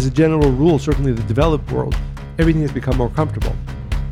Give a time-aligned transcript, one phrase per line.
[0.00, 1.94] as a general rule, certainly the developed world,
[2.38, 3.54] everything has become more comfortable.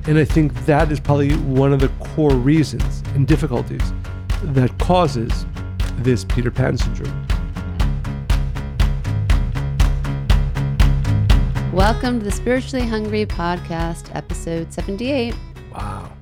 [0.06, 3.80] And I think that is probably one of the core reasons and difficulties
[4.42, 5.46] that causes
[6.00, 7.26] this Peter Pan syndrome.
[11.72, 15.34] Welcome to the Spiritually Hungry Podcast, episode 78.
[15.72, 16.12] Wow.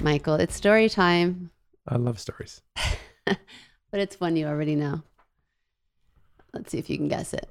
[0.00, 1.50] Michael, it's story time,
[1.86, 2.62] I love stories.
[3.26, 3.36] but
[3.92, 5.02] it's one you already know.
[6.54, 7.50] Let's see if you can guess it.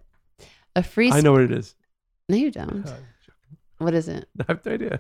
[0.77, 1.12] A free.
[1.12, 1.76] I know what it is.
[2.30, 2.86] No, you don't.
[3.80, 4.27] What is it?
[4.40, 5.00] I have no idea.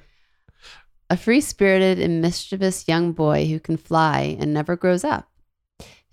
[1.09, 5.27] A free spirited and mischievous young boy who can fly and never grows up.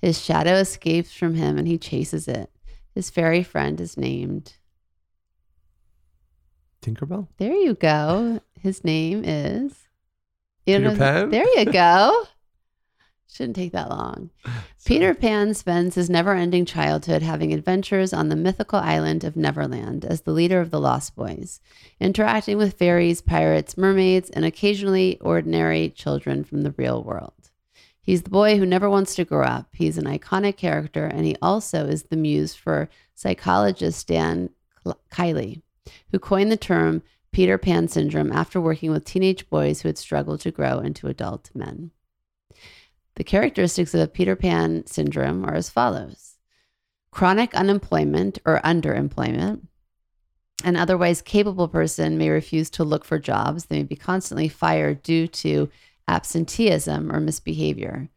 [0.01, 2.51] His shadow escapes from him and he chases it.
[2.95, 4.55] His fairy friend is named.
[6.81, 7.29] Tinkerbell?
[7.37, 8.41] There you go.
[8.59, 9.73] His name is.
[10.67, 11.29] You Peter know- Pan?
[11.31, 12.25] There you go.
[13.33, 14.31] Shouldn't take that long.
[14.85, 20.05] Peter Pan spends his never ending childhood having adventures on the mythical island of Neverland
[20.05, 21.61] as the leader of the Lost Boys,
[21.99, 27.33] interacting with fairies, pirates, mermaids, and occasionally ordinary children from the real world.
[28.01, 29.69] He's the boy who never wants to grow up.
[29.73, 34.51] He's an iconic character, and he also is the muse for psychologist Dan
[35.11, 35.63] Kiley,
[36.13, 40.41] who coined the term Peter Pan syndrome after working with teenage boys who had struggled
[40.41, 41.91] to grow into adult men.
[43.17, 46.37] The characteristics of a Peter Pan syndrome are as follows
[47.11, 49.61] chronic unemployment or underemployment.
[50.65, 53.67] An otherwise capable person may refuse to look for jobs.
[53.67, 55.71] They may be constantly fired due to
[56.09, 58.09] absenteeism or misbehavior,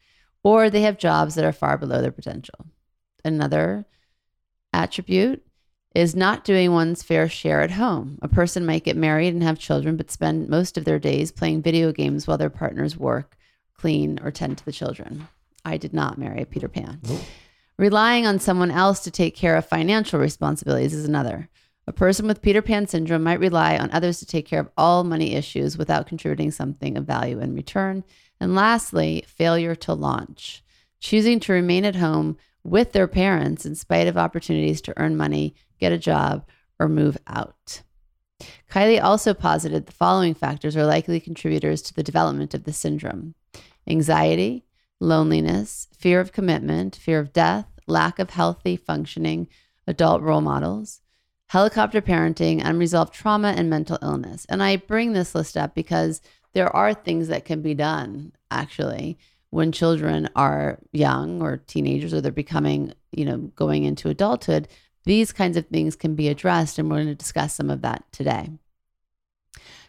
[0.43, 2.65] or they have jobs that are far below their potential.
[3.23, 3.85] Another
[4.73, 5.45] attribute
[5.93, 8.17] is not doing one's fair share at home.
[8.23, 11.61] A person might get married and have children, but spend most of their days playing
[11.61, 13.36] video games while their partners work,
[13.77, 15.27] clean, or tend to the children.
[15.63, 16.99] I did not marry a Peter Pan.
[17.03, 17.21] Nope.
[17.77, 21.49] Relying on someone else to take care of financial responsibilities is another.
[21.85, 25.03] A person with Peter Pan syndrome might rely on others to take care of all
[25.03, 28.03] money issues without contributing something of value in return.
[28.39, 30.63] And lastly, failure to launch.
[30.99, 35.55] Choosing to remain at home with their parents in spite of opportunities to earn money,
[35.79, 36.45] get a job,
[36.79, 37.83] or move out.
[38.69, 43.35] Kiley also posited the following factors are likely contributors to the development of the syndrome
[43.87, 44.65] anxiety,
[44.99, 49.47] loneliness, fear of commitment, fear of death, lack of healthy functioning
[49.87, 51.01] adult role models,
[51.47, 54.45] helicopter parenting, unresolved trauma, and mental illness.
[54.49, 56.21] And I bring this list up because
[56.53, 59.17] there are things that can be done actually
[59.49, 64.67] when children are young or teenagers or they're becoming, you know, going into adulthood.
[65.05, 68.03] These kinds of things can be addressed, and we're going to discuss some of that
[68.11, 68.49] today.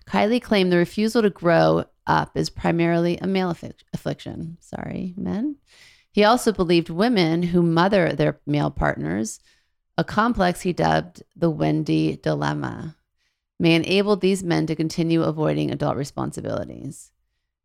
[0.06, 4.56] Kiley claimed the refusal to grow up is primarily a male affic- affliction.
[4.60, 5.56] Sorry, men.
[6.10, 9.40] He also believed women who mother their male partners,
[9.96, 12.96] a complex he dubbed the Wendy dilemma,
[13.60, 17.12] may enable these men to continue avoiding adult responsibilities.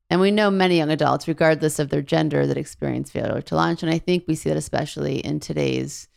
[0.10, 3.82] And we know many young adults, regardless of their gender, that experience failure to launch.
[3.82, 6.08] And I think we see that especially in today's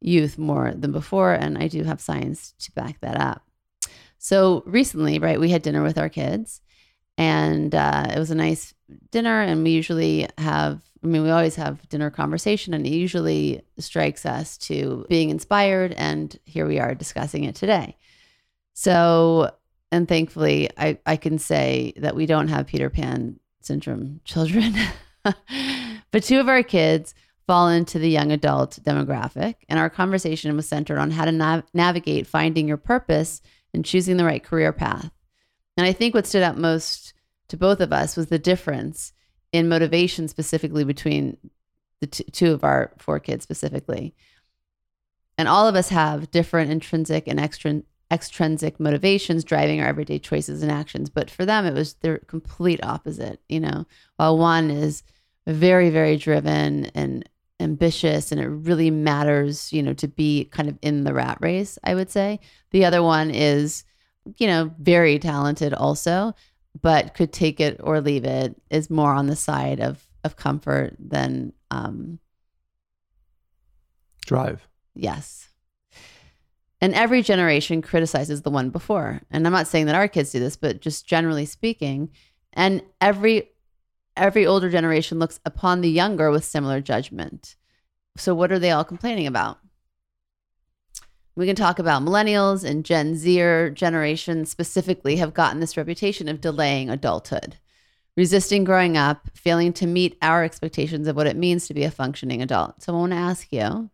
[0.00, 1.32] youth more than before.
[1.32, 3.42] And I do have science to back that up.
[4.18, 6.60] So recently, right, we had dinner with our kids,
[7.18, 8.72] and uh, it was a nice
[9.10, 9.42] dinner.
[9.42, 14.24] And we usually have, I mean, we always have dinner conversation, and it usually strikes
[14.24, 15.92] us to being inspired.
[15.94, 17.96] And here we are discussing it today.
[18.72, 19.52] So,
[19.90, 24.74] and thankfully, I, I can say that we don't have Peter Pan syndrome children,
[26.12, 27.14] but two of our kids
[27.48, 29.56] fall into the young adult demographic.
[29.68, 33.42] And our conversation was centered on how to nav- navigate finding your purpose
[33.74, 35.10] and choosing the right career path.
[35.78, 37.14] And I think what stood out most
[37.48, 39.12] to both of us was the difference
[39.52, 41.38] in motivation specifically between
[42.00, 44.14] the t- two of our four kids specifically.
[45.38, 50.64] And all of us have different intrinsic and extrin- extrinsic motivations driving our everyday choices
[50.64, 51.10] and actions.
[51.10, 53.40] But for them, it was the complete opposite.
[53.48, 55.04] You know, while one is
[55.46, 57.26] very, very driven and
[57.60, 61.78] ambitious and it really matters, you know, to be kind of in the rat race,
[61.84, 62.40] I would say.
[62.72, 63.84] The other one is,
[64.36, 66.34] you know, very talented also,
[66.80, 70.96] but could take it or leave it, is more on the side of of comfort
[70.98, 72.18] than um
[74.26, 74.68] Drive.
[74.94, 75.48] yes.
[76.80, 79.22] And every generation criticizes the one before.
[79.30, 82.10] And I'm not saying that our kids do this, but just generally speaking,
[82.52, 83.50] and every
[84.16, 87.56] every older generation looks upon the younger with similar judgment.
[88.16, 89.58] So what are they all complaining about?
[91.38, 96.40] We can talk about millennials and Gen Z generation specifically have gotten this reputation of
[96.40, 97.54] delaying adulthood,
[98.16, 101.92] resisting growing up, failing to meet our expectations of what it means to be a
[101.92, 102.82] functioning adult.
[102.82, 103.88] So I want to ask you,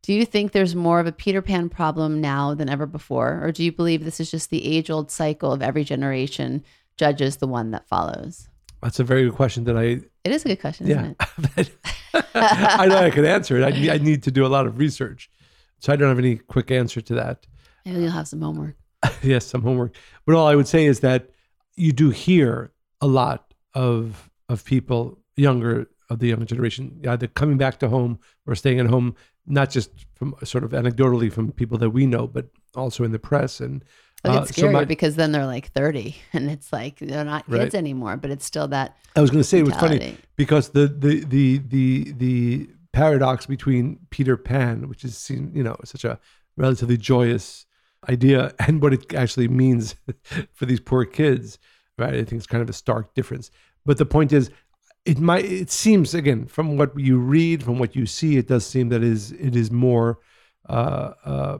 [0.00, 3.40] Do you think there's more of a Peter Pan problem now than ever before?
[3.44, 6.64] Or do you believe this is just the age old cycle of every generation
[6.96, 8.48] judges the one that follows?
[8.82, 10.00] That's a very good question that I.
[10.24, 11.12] It is a good question, Yeah.
[11.36, 11.72] isn't it?
[12.34, 13.64] I know I could answer it.
[13.64, 15.28] I, I need to do a lot of research.
[15.80, 17.46] So I don't have any quick answer to that.
[17.84, 18.76] Maybe you'll have some homework.
[19.22, 19.94] yes, some homework.
[20.24, 21.30] But all I would say is that
[21.76, 27.58] you do hear a lot of of people younger of the younger generation either coming
[27.58, 29.14] back to home or staying at home,
[29.46, 33.18] not just from sort of anecdotally from people that we know, but also in the
[33.18, 33.84] press and.
[34.24, 37.58] It uh, so my- because then they're like 30 and it's like they're not kids
[37.58, 37.74] Right.
[37.74, 40.88] anymore, but it's still that I was going to say it was funny because the
[40.88, 46.18] the the the the paradox between Peter Pan, which is seen, you know, such a
[46.56, 47.66] relatively joyous
[48.08, 49.96] idea, and what it actually means
[50.54, 51.58] for these poor kids,
[51.98, 52.14] right?
[52.14, 53.50] I think it's kind of a stark difference.
[53.84, 54.50] But the point is,
[55.04, 58.64] it might it seems again from what you read, from what you see, it does
[58.64, 60.18] seem that is it is more
[60.68, 61.58] uh, uh,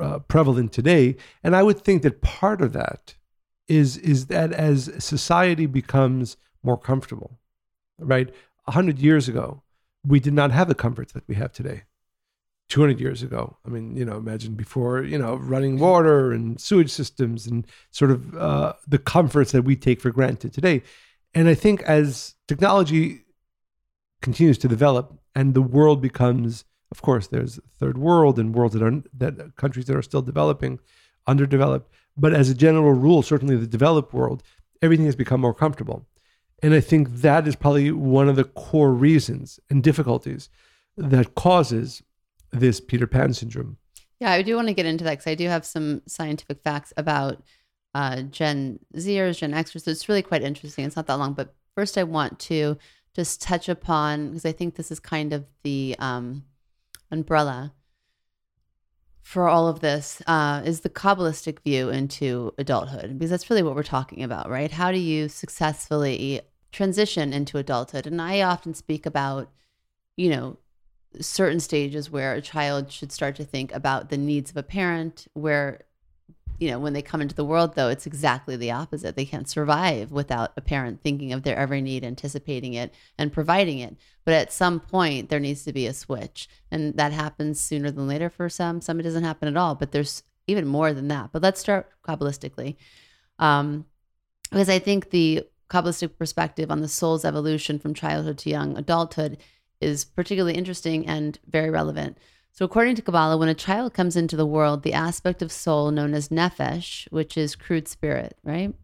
[0.00, 3.14] uh, prevalent today, and I would think that part of that
[3.68, 7.38] is is that as society becomes more comfortable,
[7.98, 8.34] right?
[8.66, 9.62] A hundred years ago,
[10.08, 11.82] we did not have the comforts that we have today.
[12.68, 13.56] 200 years ago.
[13.64, 18.10] I mean, you know, imagine before, you know, running water and sewage systems and sort
[18.10, 20.82] of uh, the comforts that we take for granted today.
[21.34, 23.22] And I think as technology
[24.20, 28.82] continues to develop and the world becomes, of course, there's third world and worlds that
[28.82, 30.78] are that countries that are still developing,
[31.26, 31.90] underdeveloped.
[32.16, 34.42] But as a general rule, certainly the developed world,
[34.82, 36.06] everything has become more comfortable.
[36.62, 40.48] And I think that is probably one of the core reasons and difficulties
[40.96, 42.02] that causes
[42.50, 43.76] this Peter Pan syndrome.
[44.18, 46.92] Yeah, I do want to get into that because I do have some scientific facts
[46.96, 47.42] about
[47.94, 49.82] uh, Gen Zers, Gen Xers.
[49.82, 50.84] So it's really quite interesting.
[50.84, 52.76] It's not that long, but first I want to
[53.14, 56.44] just touch upon because I think this is kind of the um,
[57.10, 57.72] umbrella
[59.28, 63.74] for all of this uh, is the Kabbalistic view into adulthood because that's really what
[63.74, 64.70] we're talking about, right?
[64.70, 66.40] How do you successfully
[66.72, 68.06] transition into adulthood?
[68.06, 69.50] And I often speak about,
[70.16, 70.56] you know,
[71.20, 75.26] certain stages where a child should start to think about the needs of a parent
[75.34, 75.82] where
[76.58, 79.16] you know when they come into the world though it's exactly the opposite.
[79.16, 83.78] They can't survive without a parent thinking of their every need anticipating it and providing
[83.78, 83.96] it.
[84.24, 88.08] But at some point there needs to be a switch and that happens sooner than
[88.08, 88.80] later for some.
[88.80, 91.30] Some it doesn't happen at all but there's even more than that.
[91.32, 92.76] But let's start kabbalistically.
[93.38, 93.86] Um,
[94.50, 99.36] because i think the kabbalistic perspective on the soul's evolution from childhood to young adulthood
[99.80, 102.18] is particularly interesting and very relevant.
[102.52, 105.90] So, according to Kabbalah, when a child comes into the world, the aspect of soul
[105.90, 108.74] known as nefesh, which is crude spirit, right,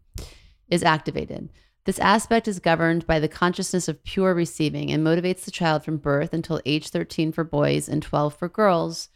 [0.69, 1.49] is activated.
[1.85, 5.97] This aspect is governed by the consciousness of pure receiving and motivates the child from
[5.97, 9.09] birth until age 13 for boys and 12 for girls.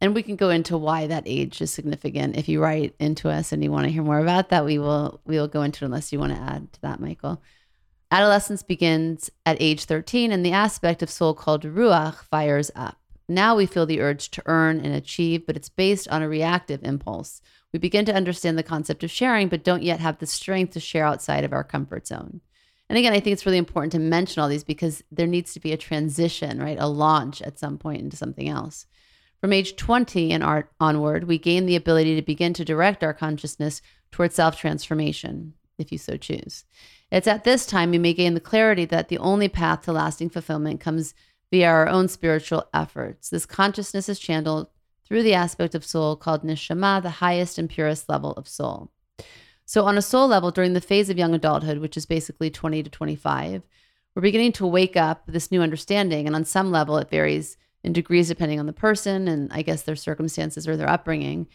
[0.00, 2.36] And we can go into why that age is significant.
[2.36, 5.20] If you write into us and you want to hear more about that, we will
[5.24, 7.40] we will go into it unless you want to add to that, Michael.
[8.10, 12.99] Adolescence begins at age 13, and the aspect of soul called ruach fires up.
[13.30, 16.82] Now we feel the urge to earn and achieve, but it's based on a reactive
[16.82, 17.40] impulse.
[17.72, 20.80] We begin to understand the concept of sharing, but don't yet have the strength to
[20.80, 22.40] share outside of our comfort zone.
[22.88, 25.60] And again, I think it's really important to mention all these because there needs to
[25.60, 26.76] be a transition, right?
[26.80, 28.86] A launch at some point into something else.
[29.40, 33.14] From age 20 and art onward, we gain the ability to begin to direct our
[33.14, 36.64] consciousness towards self transformation, if you so choose.
[37.12, 40.30] It's at this time we may gain the clarity that the only path to lasting
[40.30, 41.14] fulfillment comes
[41.50, 43.30] via our own spiritual efforts.
[43.30, 44.68] This consciousness is channeled
[45.04, 48.90] through the aspect of soul called neshama, the highest and purest level of soul.
[49.66, 52.82] So, on a soul level, during the phase of young adulthood, which is basically 20
[52.82, 53.62] to 25,
[54.14, 56.26] we're beginning to wake up this new understanding.
[56.26, 59.82] And on some level, it varies in degrees depending on the person and I guess
[59.82, 61.46] their circumstances or their upbringing.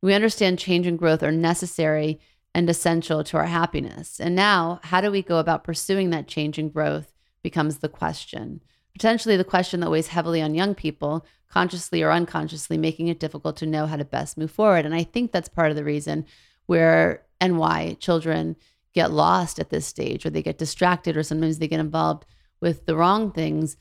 [0.00, 2.20] We understand change and growth are necessary
[2.54, 4.18] and essential to our happiness.
[4.18, 7.12] And now, how do we go about pursuing that change and growth
[7.42, 8.60] becomes the question.
[8.98, 13.56] Potentially, the question that weighs heavily on young people, consciously or unconsciously, making it difficult
[13.58, 14.84] to know how to best move forward.
[14.84, 16.26] And I think that's part of the reason
[16.66, 18.56] where and why children
[18.94, 22.26] get lost at this stage, or they get distracted, or sometimes they get involved
[22.60, 23.76] with the wrong things,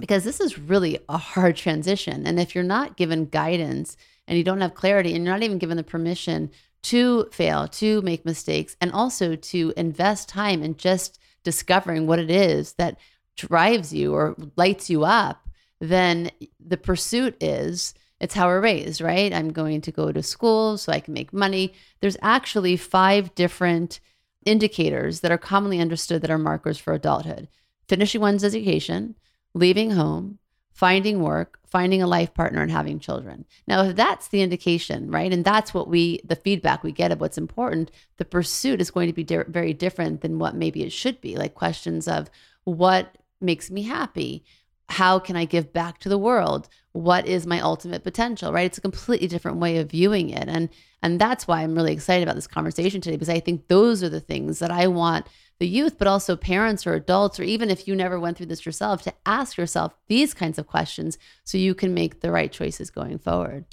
[0.00, 2.26] because this is really a hard transition.
[2.26, 5.58] And if you're not given guidance and you don't have clarity, and you're not even
[5.58, 6.50] given the permission
[6.82, 12.30] to fail, to make mistakes, and also to invest time in just discovering what it
[12.30, 12.98] is that
[13.36, 15.48] drives you or lights you up,
[15.80, 16.30] then
[16.64, 19.32] the pursuit is it's how we're raised, right?
[19.32, 21.74] I'm going to go to school so I can make money.
[22.00, 24.00] There's actually five different
[24.46, 27.48] indicators that are commonly understood that are markers for adulthood
[27.86, 29.14] finishing one's education,
[29.52, 30.38] leaving home,
[30.72, 33.44] finding work, finding a life partner and having children.
[33.68, 37.20] Now, if that's the indication, right, and that's what we, the feedback we get of
[37.20, 40.92] what's important, the pursuit is going to be di- very different than what maybe it
[40.92, 41.36] should be.
[41.36, 42.30] Like questions of
[42.64, 44.44] what makes me happy?
[44.88, 46.68] How can I give back to the world?
[46.92, 48.66] What is my ultimate potential, right?
[48.66, 50.48] It's a completely different way of viewing it.
[50.48, 50.68] And
[51.02, 54.08] and that's why I'm really excited about this conversation today because I think those are
[54.08, 55.26] the things that I want
[55.58, 58.66] the youth, but also parents or adults, or even if you never went through this
[58.66, 62.90] yourself, to ask yourself these kinds of questions so you can make the right choices
[62.90, 63.64] going forward.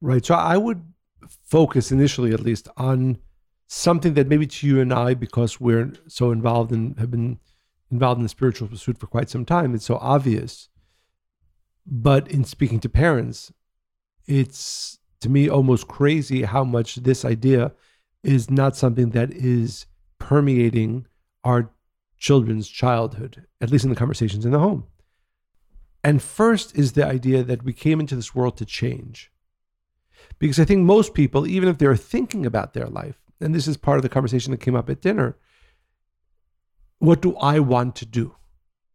[0.00, 0.24] Right.
[0.24, 0.82] So I would
[1.44, 3.18] focus initially, at least, on
[3.66, 7.38] something that maybe to you and I, because we're so involved and have been
[7.90, 10.68] involved in the spiritual pursuit for quite some time, it's so obvious.
[11.86, 13.52] But in speaking to parents,
[14.26, 17.72] it's to me almost crazy how much this idea
[18.22, 19.86] is not something that is
[20.18, 21.06] permeating
[21.44, 21.70] our
[22.18, 24.86] children's childhood, at least in the conversations in the home.
[26.04, 29.30] And first is the idea that we came into this world to change.
[30.38, 33.76] Because I think most people, even if they're thinking about their life, and this is
[33.76, 35.36] part of the conversation that came up at dinner,
[37.00, 38.36] what do I want to do?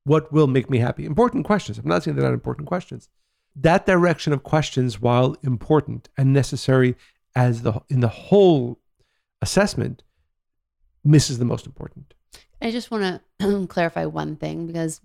[0.05, 1.05] What will make me happy?
[1.05, 1.77] Important questions.
[1.77, 3.09] I'm not saying they're not important questions
[3.55, 6.95] that direction of questions, while important and necessary
[7.35, 8.79] as the in the whole
[9.41, 10.03] assessment,
[11.03, 12.13] misses the most important.
[12.61, 15.01] I just want to clarify one thing because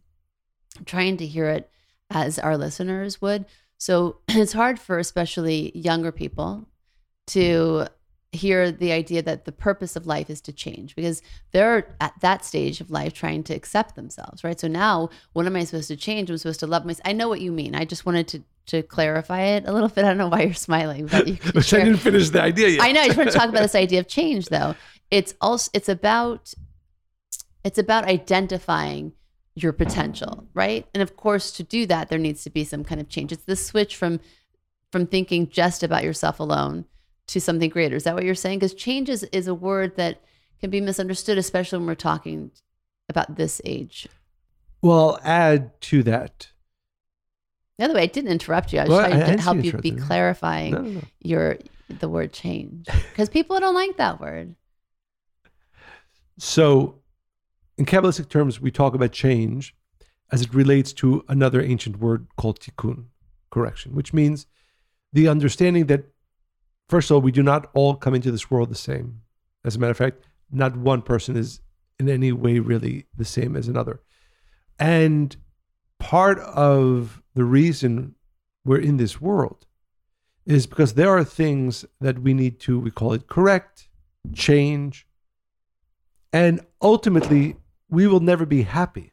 [0.76, 1.70] I'm trying to hear it
[2.10, 3.46] as our listeners would.
[3.78, 6.66] So it's hard for especially younger people
[7.28, 7.86] to
[8.32, 11.20] hear the idea that the purpose of life is to change because
[11.50, 14.60] they're at that stage of life trying to accept themselves, right?
[14.60, 16.30] So now, what am I supposed to change?
[16.30, 17.02] I'm supposed to love myself.
[17.04, 17.74] I know what you mean.
[17.74, 20.04] I just wanted to to clarify it a little bit.
[20.04, 22.82] I don't know why you're smiling, but you can I didn't finish the idea yet.
[22.82, 23.00] I know.
[23.00, 24.76] I just want to talk about this idea of change, though.
[25.10, 26.54] It's also it's about
[27.64, 29.12] it's about identifying
[29.56, 30.86] your potential, right?
[30.94, 33.32] And of course, to do that, there needs to be some kind of change.
[33.32, 34.20] It's the switch from
[34.92, 36.84] from thinking just about yourself alone
[37.30, 37.96] to something greater.
[37.96, 38.58] Is that what you're saying?
[38.58, 40.20] Because change is, is a word that
[40.60, 42.50] can be misunderstood, especially when we're talking
[43.08, 44.08] about this age.
[44.82, 46.48] Well, I'll add to that.
[47.78, 48.80] By the way, I didn't interrupt you.
[48.80, 51.00] I was well, trying I, to I help you be clarifying no, no.
[51.20, 51.56] your
[51.88, 54.54] the word change because people don't like that word.
[56.38, 57.00] So,
[57.78, 59.74] in Kabbalistic terms, we talk about change
[60.30, 63.06] as it relates to another ancient word called tikkun,
[63.50, 64.46] correction, which means
[65.12, 66.04] the understanding that
[66.90, 69.20] First of all, we do not all come into this world the same.
[69.64, 71.60] As a matter of fact, not one person is
[72.00, 74.00] in any way really the same as another.
[74.76, 75.36] And
[76.00, 78.16] part of the reason
[78.64, 79.66] we're in this world
[80.44, 83.88] is because there are things that we need to, we call it correct,
[84.32, 85.06] change.
[86.32, 87.54] And ultimately,
[87.88, 89.12] we will never be happy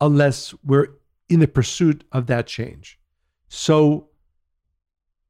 [0.00, 0.88] unless we're
[1.28, 2.98] in the pursuit of that change.
[3.48, 4.08] So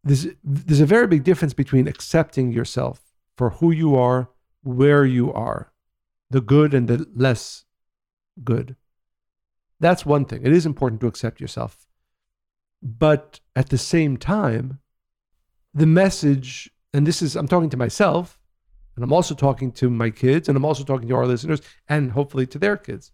[0.04, 3.00] there's there's a very big difference between accepting yourself
[3.36, 4.30] for who you are,
[4.62, 5.72] where you are,
[6.30, 7.64] the good and the less
[8.44, 8.76] good.
[9.80, 10.44] That's one thing.
[10.44, 11.86] It is important to accept yourself.
[12.82, 14.78] But at the same time,
[15.72, 18.38] the message, and this is, I'm talking to myself,
[18.94, 22.12] and I'm also talking to my kids, and I'm also talking to our listeners, and
[22.12, 23.10] hopefully to their kids.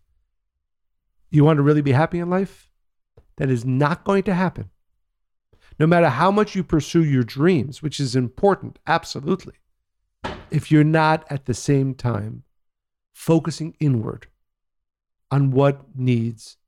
[1.30, 2.68] You want to really be happy in life?
[3.37, 4.70] That is not going to happen
[5.80, 9.54] no matter how much you pursue your dreams, which is important, absolutely,
[10.50, 12.42] if you're not at the same time
[13.14, 14.26] focusing inward
[15.30, 16.58] on what needs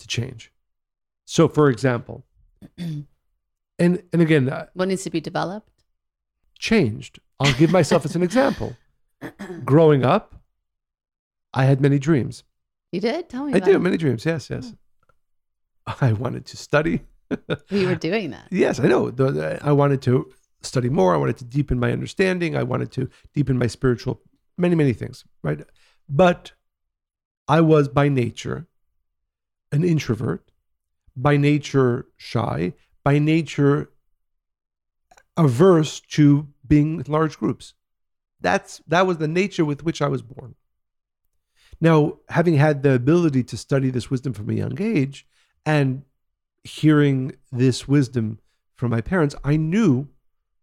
[0.00, 0.52] to change.
[1.24, 2.24] So, for example,
[2.78, 3.06] and
[3.78, 5.84] and again, uh, what needs to be developed?
[6.58, 7.20] Changed.
[7.38, 8.76] I'll give myself as an example.
[9.64, 10.34] Growing up,
[11.54, 12.42] I had many dreams.
[12.90, 13.28] You did?
[13.28, 13.54] Tell me.
[13.54, 14.26] I do many dreams.
[14.26, 14.74] Yes, yes.
[15.86, 15.96] Oh.
[16.00, 17.02] I wanted to study
[17.70, 18.48] we were doing that.
[18.50, 19.12] yes, I know.
[19.62, 20.30] I wanted to
[20.62, 21.14] study more.
[21.14, 22.56] I wanted to deepen my understanding.
[22.56, 24.20] I wanted to deepen my spiritual,
[24.56, 25.60] many, many things, right?
[26.08, 26.52] But
[27.48, 28.66] I was by nature
[29.72, 30.50] an introvert,
[31.16, 32.74] by nature shy,
[33.04, 33.90] by nature
[35.36, 37.74] averse to being with large groups.
[38.40, 40.56] That's that was the nature with which I was born.
[41.80, 45.26] Now, having had the ability to study this wisdom from a young age
[45.64, 46.02] and
[46.64, 48.38] hearing this wisdom
[48.74, 50.08] from my parents, I knew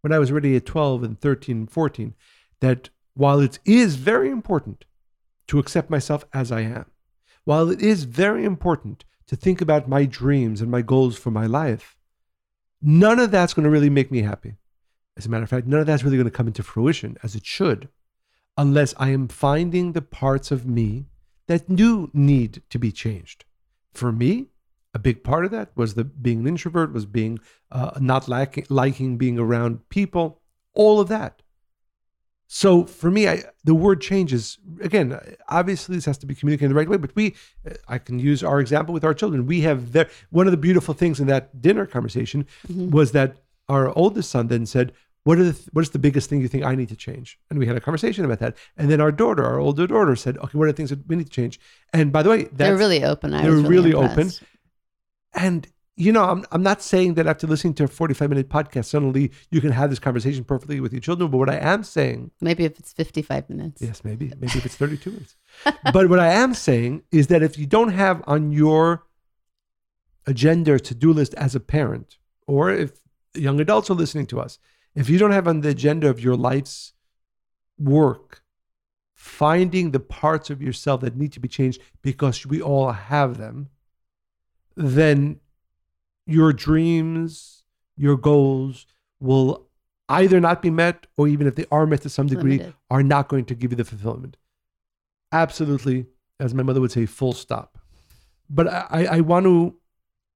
[0.02, 2.16] when I was already at 12 and 13 and 14
[2.62, 4.86] that while it is very important
[5.48, 6.86] to accept myself as I am,
[7.44, 11.46] while it is very important to think about my dreams and my goals for my
[11.46, 11.98] life,
[12.82, 14.56] none of that's going to really make me happy.
[15.18, 17.36] As a matter of fact, none of that's really going to come into fruition as
[17.36, 17.90] it should,
[18.58, 21.08] unless I am finding the parts of me
[21.48, 23.44] that do need to be changed.
[23.92, 24.48] For me,
[24.94, 27.40] a big part of that was the being an introvert, was being
[27.72, 30.42] uh, not liking, liking being around people,
[30.74, 31.42] all of that.
[32.52, 35.20] So for me, I, the word changes again.
[35.50, 36.98] Obviously, this has to be communicated the right way.
[36.98, 37.36] But we,
[37.88, 39.46] I can use our example with our children.
[39.46, 42.90] We have their, one of the beautiful things in that dinner conversation Mhm.
[42.90, 44.94] was that our oldest son then said,
[45.26, 47.60] "What are the, what is the biggest thing you think I need to change?" And
[47.60, 48.58] we had a conversation about that.
[48.76, 51.18] And then our daughter, our older daughter, said, "Okay, what are the things that we
[51.18, 51.60] need to change?"
[51.94, 53.36] And by the way, They're really open.
[53.36, 54.32] I they're was really, really open.
[55.34, 55.68] And
[56.00, 59.32] you know, I'm I'm not saying that after listening to a 45 minute podcast, suddenly
[59.52, 61.30] you can have this conversation perfectly with your children.
[61.30, 63.82] But what I am saying Maybe if it's 55 minutes.
[63.82, 64.32] Yes, maybe.
[64.40, 65.36] Maybe if it's 32 minutes.
[65.94, 69.04] but what I am saying is that if you don't have on your
[70.26, 72.18] agenda to do list as a parent,
[72.48, 73.02] or if
[73.34, 74.58] young adults are listening to us,
[74.96, 76.94] if you don't have on the agenda of your life's
[77.78, 78.42] work,
[79.14, 83.68] finding the parts of yourself that need to be changed because we all have them,
[84.80, 85.42] then
[86.26, 87.64] your dreams,
[87.98, 88.86] your goals
[89.20, 89.68] will
[90.08, 92.74] either not be met or even if they are met to some degree Limited.
[92.90, 94.38] are not going to give you the fulfillment.
[95.34, 96.08] Absolutely,
[96.40, 97.78] as my mother would say, full stop.
[98.50, 99.76] But I, I I want to,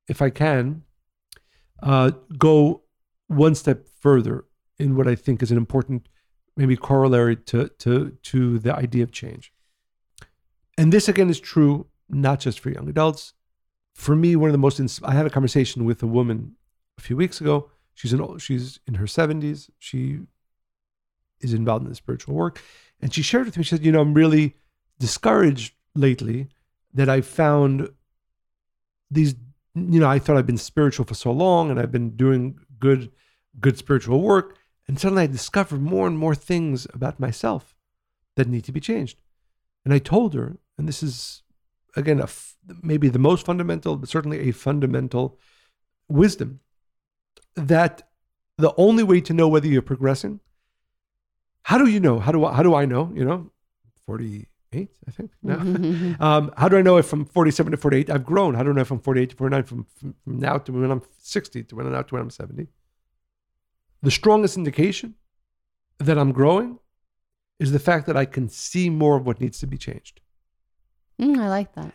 [0.07, 0.83] if I can,
[1.81, 2.83] uh, go
[3.27, 4.45] one step further
[4.77, 6.09] in what I think is an important,
[6.57, 9.53] maybe corollary to to to the idea of change.
[10.77, 13.33] And this again is true not just for young adults.
[13.93, 16.55] For me, one of the most ins- I had a conversation with a woman
[16.97, 17.69] a few weeks ago.
[17.93, 19.69] She's in she's in her seventies.
[19.77, 20.21] She
[21.39, 22.61] is involved in the spiritual work,
[22.99, 23.63] and she shared with me.
[23.63, 24.55] She said, "You know, I'm really
[24.97, 26.47] discouraged lately
[26.93, 27.89] that I found
[29.11, 29.35] these.
[29.75, 33.11] You know, I thought I've been spiritual for so long, and I've been doing good,
[33.59, 34.57] good spiritual work,
[34.87, 37.75] and suddenly I discovered more and more things about myself
[38.35, 39.21] that need to be changed."
[39.85, 41.42] And I told her, and this is
[41.95, 45.39] again a f- maybe the most fundamental, but certainly a fundamental
[46.07, 46.59] wisdom
[47.55, 48.09] that
[48.57, 50.39] the only way to know whether you're progressing
[51.63, 52.19] how do you know?
[52.19, 53.11] How do I, how do I know?
[53.15, 53.51] You know
[54.05, 55.57] 48 I think now.
[55.57, 56.19] Mhm.
[56.27, 58.53] um, how do I know if from 47 to 48 I've grown.
[58.53, 60.91] How do I know if from 48 to 49 from, from, from now to when
[60.91, 62.67] I'm 60 to when I'm now to when I'm 70
[64.01, 65.15] the strongest indication
[65.99, 66.79] that I'm growing
[67.59, 70.19] is the fact that I can see more of what needs to be changed
[71.21, 71.91] Mm, I like that.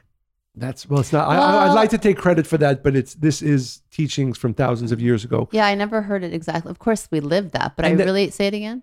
[0.54, 2.96] that's well it's not I, I, Well- I'd like to take credit for that but
[2.96, 6.70] it's this is teachings from thousands of years ago Yeah, I never heard it exactly.
[6.70, 8.82] Of course, we lived that, but I And the- really say it again.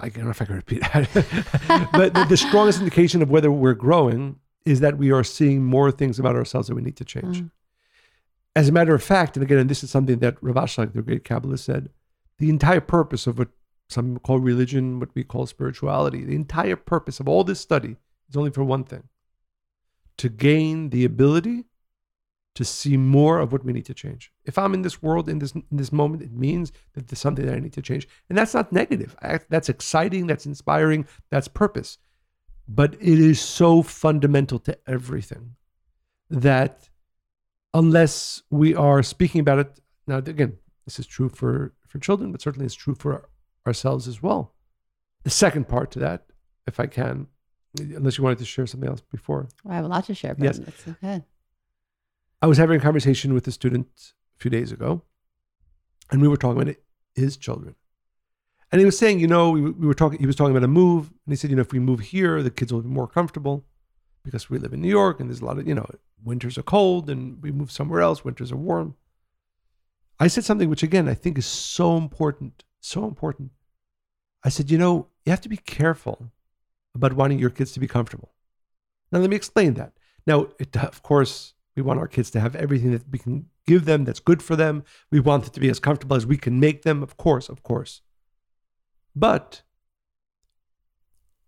[0.00, 1.88] I don't know if I can repeat that.
[1.92, 5.90] but the, the strongest indication of whether we're growing is that we are seeing more
[5.92, 7.42] things about ourselves that we need to change.
[7.42, 7.50] Mm.
[8.56, 11.02] As a matter of fact, and again, and this is something that Rav Ashlag, the
[11.02, 11.90] great Kabbalist, said,
[12.38, 13.48] the entire purpose of what
[13.90, 17.96] some call religion, what we call spirituality, the entire purpose of all this study
[18.30, 19.02] is only for one thing
[20.18, 21.64] to gain the ability
[22.54, 24.32] to see more of what we need to change.
[24.44, 27.44] If I'm in this world in this in this moment, it means that there's something
[27.46, 29.16] that I need to change, and that's not negative.
[29.22, 30.26] I, that's exciting.
[30.26, 31.06] That's inspiring.
[31.30, 31.98] That's purpose.
[32.66, 35.56] But it is so fundamental to everything
[36.30, 36.88] that
[37.74, 42.40] unless we are speaking about it now, again, this is true for for children, but
[42.40, 43.28] certainly it's true for
[43.66, 44.54] ourselves as well.
[45.24, 46.26] The second part to that,
[46.66, 47.26] if I can,
[47.78, 49.48] unless you wanted to share something else before.
[49.68, 50.34] I have a lot to share.
[50.38, 50.58] Yes.
[50.58, 50.68] Yes.
[50.68, 51.22] It's okay.
[52.42, 53.88] I was having a conversation with a student
[54.38, 55.02] a few days ago,
[56.10, 56.76] and we were talking about
[57.14, 57.74] his children.
[58.70, 60.68] And he was saying, you know, we, we were talking, he was talking about a
[60.68, 63.06] move, and he said, you know, if we move here, the kids will be more
[63.06, 63.64] comfortable
[64.24, 65.86] because we live in New York and there's a lot of, you know,
[66.22, 68.96] winters are cold and we move somewhere else, winters are warm.
[70.18, 73.50] I said something which, again, I think is so important, so important.
[74.42, 76.30] I said, you know, you have to be careful
[76.94, 78.32] about wanting your kids to be comfortable.
[79.10, 79.92] Now, let me explain that.
[80.26, 83.84] Now, it, of course, we want our kids to have everything that we can give
[83.84, 84.84] them that's good for them.
[85.10, 87.62] We want it to be as comfortable as we can make them, of course, of
[87.62, 88.00] course.
[89.14, 89.62] But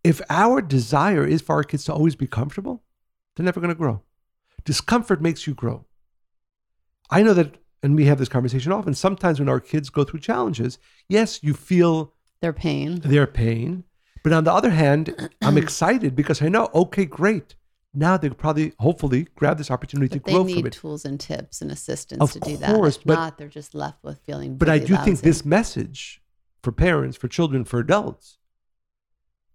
[0.05, 2.83] if our desire is for our kids to always be comfortable,
[3.35, 4.03] they're never going to grow.
[4.65, 5.85] Discomfort makes you grow.
[7.11, 8.95] I know that, and we have this conversation often.
[8.95, 10.79] Sometimes when our kids go through challenges,
[11.09, 13.01] yes, you feel Their pain.
[13.01, 13.85] their pain.
[14.27, 17.55] But on the other hand, I'm excited because I know, okay, great.
[17.95, 20.55] Now they probably, hopefully, grab this opportunity But to grow from it.
[20.57, 22.75] They need tools and tips and assistance Of to do that.
[22.75, 24.57] course, If but- not, they're just left with feeling.
[24.57, 26.21] But I really do think this message
[26.61, 28.39] for parents, for children, for adults,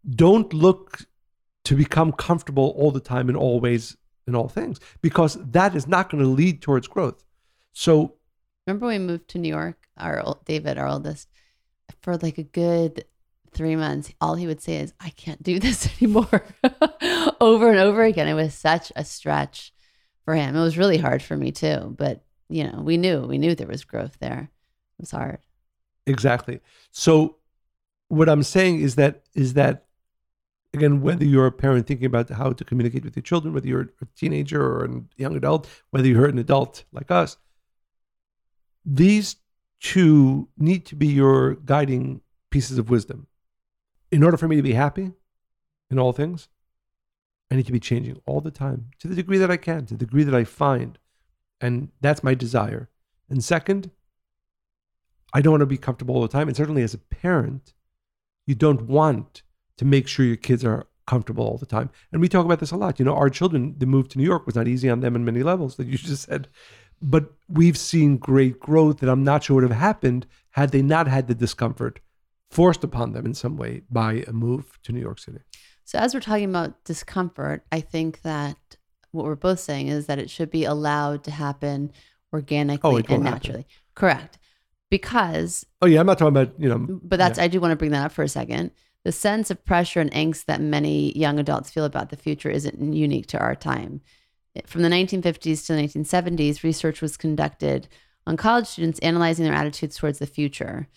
[0.09, 1.01] don't look
[1.65, 5.85] to become comfortable all the time in all ways, in all things, because that is
[5.85, 7.25] not going to lead towards growth.
[7.73, 8.13] So,
[8.65, 9.89] Remember when we moved to New York?
[9.97, 11.27] Our ol- David, our oldest,
[12.01, 13.03] for like a good
[13.53, 16.43] three months, all he would say is, "I can't do this anymore,"
[17.41, 18.27] over and over again.
[18.27, 19.73] It was such a stretch,
[20.25, 20.55] for him.
[20.55, 23.67] It was really hard for me too, but you know, we knew we knew there
[23.67, 24.49] was growth there.
[24.99, 25.39] It was hard.
[26.05, 26.59] Exactly.
[26.91, 27.37] So
[28.07, 29.85] what I'm saying is that is that
[30.73, 33.89] again, whether you're a parent thinking about how to communicate with your children, whether you're
[34.01, 37.37] a teenager or a young adult, whether you're an adult like us,
[38.85, 39.37] these
[39.79, 43.27] two need to be your guiding pieces of wisdom.
[44.11, 45.11] In order for me to be happy
[45.89, 46.49] in all things,
[47.49, 49.93] I need to be changing all the time to the degree that I can, to
[49.93, 50.97] the degree that I find.
[51.59, 52.89] And that's my desire.
[53.29, 53.91] And second,
[55.33, 56.47] I don't want to be comfortable all the time.
[56.47, 57.73] And certainly as a parent,
[58.45, 59.43] you don't want
[59.77, 61.89] to make sure your kids are comfortable all the time.
[62.11, 62.99] And we talk about this a lot.
[62.99, 65.25] You know, our children, the move to New York was not easy on them in
[65.25, 66.47] many levels, that you just said.
[67.01, 71.07] But we've seen great growth that I'm not sure would have happened had they not
[71.07, 71.99] had the discomfort
[72.51, 75.39] forced upon them in some way by a move to New York City.
[75.85, 78.57] So, as we're talking about discomfort, I think that
[79.11, 81.91] what we're both saying is that it should be allowed to happen
[82.33, 83.23] organically Oh, and happen.
[83.23, 83.65] naturally.
[83.95, 84.37] Correct.
[84.89, 86.99] Because Oh yeah, I'm not talking about you know.
[87.03, 87.45] but that's yeah.
[87.45, 88.71] I do want to bring that up for a second.
[89.03, 92.93] The sense of pressure and angst that many young adults feel about the future isn't
[92.93, 94.01] unique to our time.
[94.67, 97.87] From the 1950s to the 1970s, research was conducted
[98.27, 100.87] on college students analyzing their attitudes towards the future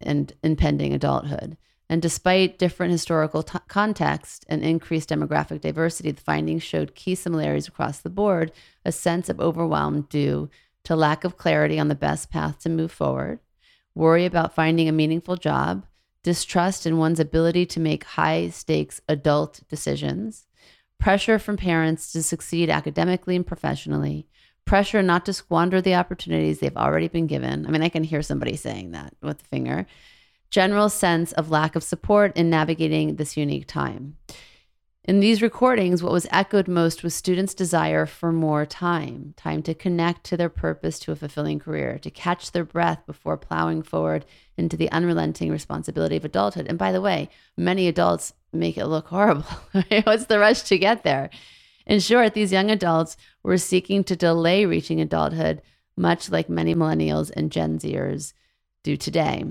[0.00, 1.56] and impending adulthood.
[1.90, 7.68] And despite different historical t- context and increased demographic diversity, the findings showed key similarities
[7.68, 8.52] across the board
[8.84, 10.50] a sense of overwhelm due
[10.84, 13.40] to lack of clarity on the best path to move forward,
[13.94, 15.86] worry about finding a meaningful job,
[16.22, 20.46] distrust in one's ability to make high stakes adult decisions,
[20.98, 24.26] pressure from parents to succeed academically and professionally,
[24.68, 27.66] pressure not to squander the opportunities they've already been given.
[27.66, 29.86] I mean, I can hear somebody saying that with the finger.
[30.50, 34.16] General sense of lack of support in navigating this unique time.
[35.04, 39.72] In these recordings, what was echoed most was students' desire for more time time to
[39.72, 44.26] connect to their purpose to a fulfilling career, to catch their breath before plowing forward
[44.58, 46.66] into the unrelenting responsibility of adulthood.
[46.68, 49.48] And by the way, many adults make it look horrible.
[50.04, 51.30] What's the rush to get there?
[51.88, 55.62] In short, these young adults were seeking to delay reaching adulthood,
[55.96, 58.34] much like many millennials and Gen Zers
[58.84, 59.42] do today.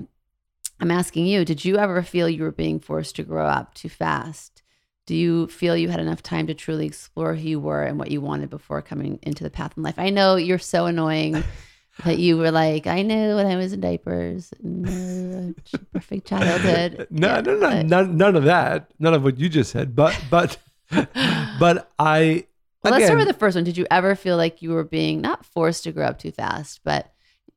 [0.80, 3.88] I'm asking you, did you ever feel you were being forced to grow up too
[3.88, 4.62] fast?
[5.06, 8.10] Do you feel you had enough time to truly explore who you were and what
[8.12, 9.98] you wanted before coming into the path in life?
[9.98, 11.42] I know you're so annoying
[12.04, 15.54] that you were like, I knew when I was in diapers, no,
[15.92, 17.08] perfect childhood.
[17.10, 18.92] No, Yeah, no, no, but- none, none of that.
[19.00, 19.96] None of what you just said.
[19.96, 20.58] But, but,
[21.60, 22.46] but I.
[22.82, 23.64] Well, let's start with the first one.
[23.64, 26.80] Did you ever feel like you were being not forced to grow up too fast,
[26.84, 27.12] but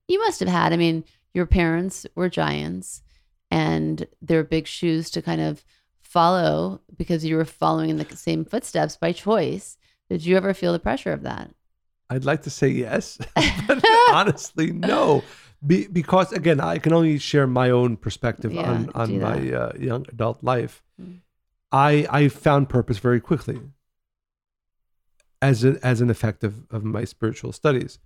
[0.07, 0.73] you must have had?
[0.73, 3.03] I mean, your parents were giants
[3.51, 5.63] and they're big shoes to kind of
[6.01, 9.77] follow because you were following in the same footsteps by choice.
[10.09, 11.51] Did you ever feel the pressure of that?
[12.09, 13.17] I'd like to say yes,
[13.67, 15.23] but honestly, no.
[15.65, 19.71] Be, because again, I can only share my own perspective Yeah, on, on my uh,
[19.77, 20.83] young adult life.
[20.99, 21.19] Mm.
[21.71, 23.59] I I found purpose very quickly
[25.41, 27.99] as a, as an effect of, of my spiritual studies,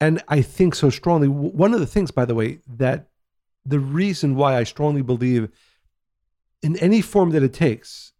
[0.00, 1.28] and I think so strongly.
[1.28, 3.08] One of the things, by the way, that
[3.64, 5.48] the reason why I strongly believe
[6.62, 8.12] in any form that it takes,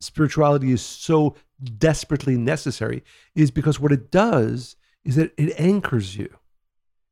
[0.00, 1.34] spirituality is so
[1.78, 3.02] desperately necessary
[3.34, 6.28] is because what it does is that it anchors you.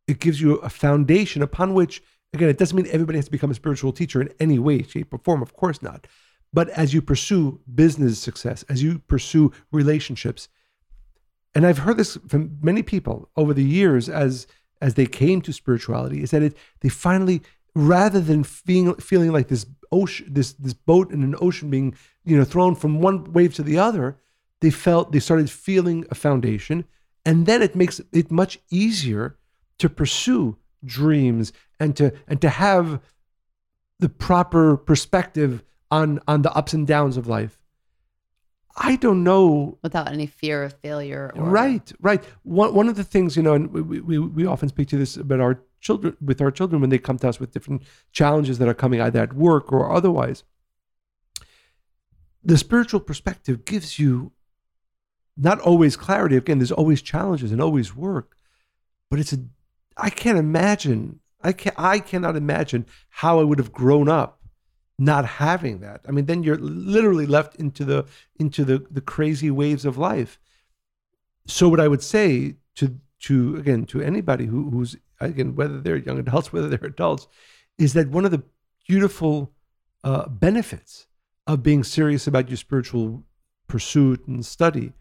[0.07, 3.51] It gives you a foundation upon which, again, it doesn't mean everybody has to become
[3.51, 5.43] a spiritual teacher in any way, shape, or form.
[5.43, 6.07] Of course not.
[6.53, 10.49] But as you pursue business success, as you pursue relationships,
[11.55, 14.47] and I've heard this from many people over the years as
[14.81, 17.43] as they came to spirituality, is that it they finally,
[17.75, 22.37] rather than feeling feeling like this ocean, this this boat in an ocean being you
[22.37, 24.19] know thrown from one wave to the other,
[24.61, 26.85] they felt they started feeling a foundation,
[27.25, 29.37] and then it makes it much easier
[29.79, 33.01] to pursue dreams and to and to have
[33.99, 37.59] the proper perspective on on the ups and downs of life.
[38.77, 42.25] I don't know Without any fear of failure or Right, right.
[42.45, 45.17] One one of the things you know, and we, we we often speak to this
[45.17, 48.69] about our children with our children when they come to us with different challenges that
[48.69, 50.45] are coming either at work or otherwise.
[52.43, 54.33] The spiritual perspective gives you
[55.37, 56.37] not always clarity.
[56.37, 58.37] Again, there's always challenges and always work,
[59.11, 59.39] but it's a.
[59.97, 61.21] I can't imagine.
[61.43, 64.40] I can I cannot imagine how I would have grown up
[65.01, 66.03] not having that.
[66.07, 68.05] I mean, then you're literally left into the
[68.39, 70.39] into the the crazy waves of life.
[71.47, 75.97] So what I would say to to again to anybody who, who's again whether they're
[75.97, 77.27] young adults whether they're adults
[77.79, 78.43] is that one of the
[78.87, 79.53] beautiful
[80.05, 81.07] uh, benefits
[81.47, 83.25] of being serious about your spiritual
[83.69, 84.93] pursuit and study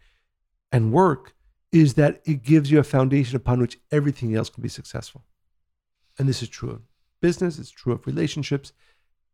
[0.72, 1.34] and work
[1.72, 5.24] is that it gives you a foundation upon which everything else can be successful.
[6.18, 6.82] And this is true of
[7.20, 8.72] business, it's true of relationships.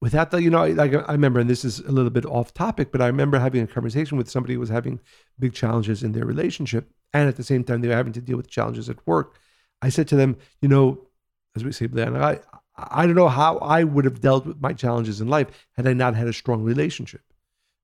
[0.00, 2.92] Without that, you know, like I remember, and this is a little bit off topic,
[2.92, 5.00] but I remember having a conversation with somebody who was having
[5.38, 6.90] big challenges in their relationship.
[7.14, 9.34] And at the same time, they were having to deal with challenges at work.
[9.80, 11.06] I said to them, you know,
[11.54, 12.40] as we say, I,
[12.76, 15.94] I don't know how I would have dealt with my challenges in life had I
[15.94, 17.22] not had a strong relationship.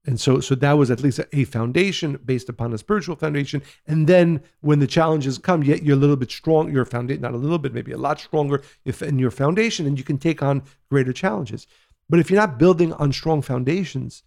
[0.05, 3.62] And so, so that was at least a foundation based upon a spiritual foundation.
[3.87, 7.35] And then when the challenges come, yet you're a little bit strong, your foundation, not
[7.35, 10.42] a little bit, maybe a lot stronger if in your foundation, and you can take
[10.42, 11.68] on greater challenges.
[12.08, 14.22] But if you're not building on strong foundations,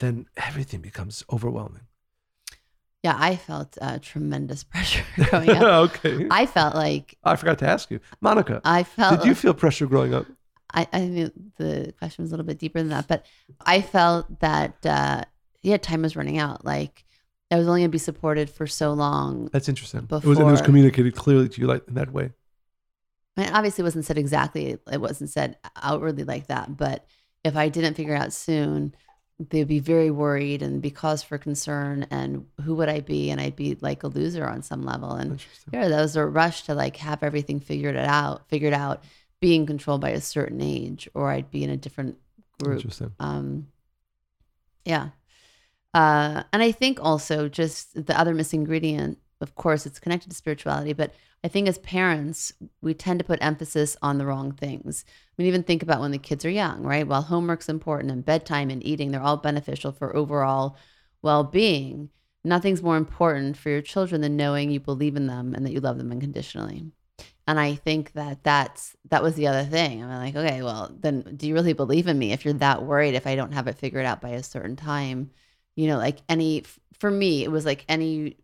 [0.00, 1.82] then everything becomes overwhelming.
[3.02, 5.94] Yeah, I felt uh, tremendous pressure growing up.
[5.94, 6.26] okay.
[6.30, 8.60] I felt like I forgot to ask you, Monica.
[8.64, 9.20] I felt.
[9.20, 10.26] Did you feel pressure growing up?
[10.72, 13.26] I, I knew the question was a little bit deeper than that, but
[13.64, 15.22] I felt that uh,
[15.62, 16.64] yeah, time was running out.
[16.64, 17.04] Like
[17.50, 19.48] I was only going to be supported for so long.
[19.52, 20.02] That's interesting.
[20.02, 22.30] Before, it was, it was communicated clearly to you like in that way.
[23.40, 24.78] I mean, obviously, it wasn't said exactly.
[24.90, 26.76] It wasn't said outwardly like that.
[26.76, 27.06] But
[27.44, 28.94] if I didn't figure out soon,
[29.38, 32.06] they'd be very worried and be cause for concern.
[32.10, 33.30] And who would I be?
[33.30, 35.12] And I'd be like a loser on some level.
[35.12, 39.04] And yeah, that was a rush to like have everything figured it out, figured out
[39.40, 42.18] being controlled by a certain age, or I'd be in a different
[42.62, 42.76] group.
[42.76, 43.12] Interesting.
[43.18, 43.68] Um,
[44.84, 45.10] yeah.
[45.94, 50.36] Uh, and I think also just the other missing ingredient, of course, it's connected to
[50.36, 55.04] spirituality, but I think as parents, we tend to put emphasis on the wrong things.
[55.08, 57.06] I mean, even think about when the kids are young, right?
[57.06, 60.76] While homework's important and bedtime and eating, they're all beneficial for overall
[61.22, 62.10] well being.
[62.44, 65.80] Nothing's more important for your children than knowing you believe in them and that you
[65.80, 66.84] love them unconditionally.
[67.46, 70.02] And I think that that's that was the other thing.
[70.04, 73.14] I'm like, okay, well, then do you really believe in me if you're that worried
[73.14, 75.30] if I don't have it figured out by a certain time?
[75.74, 76.64] You know, like any
[76.98, 78.36] for me, it was like any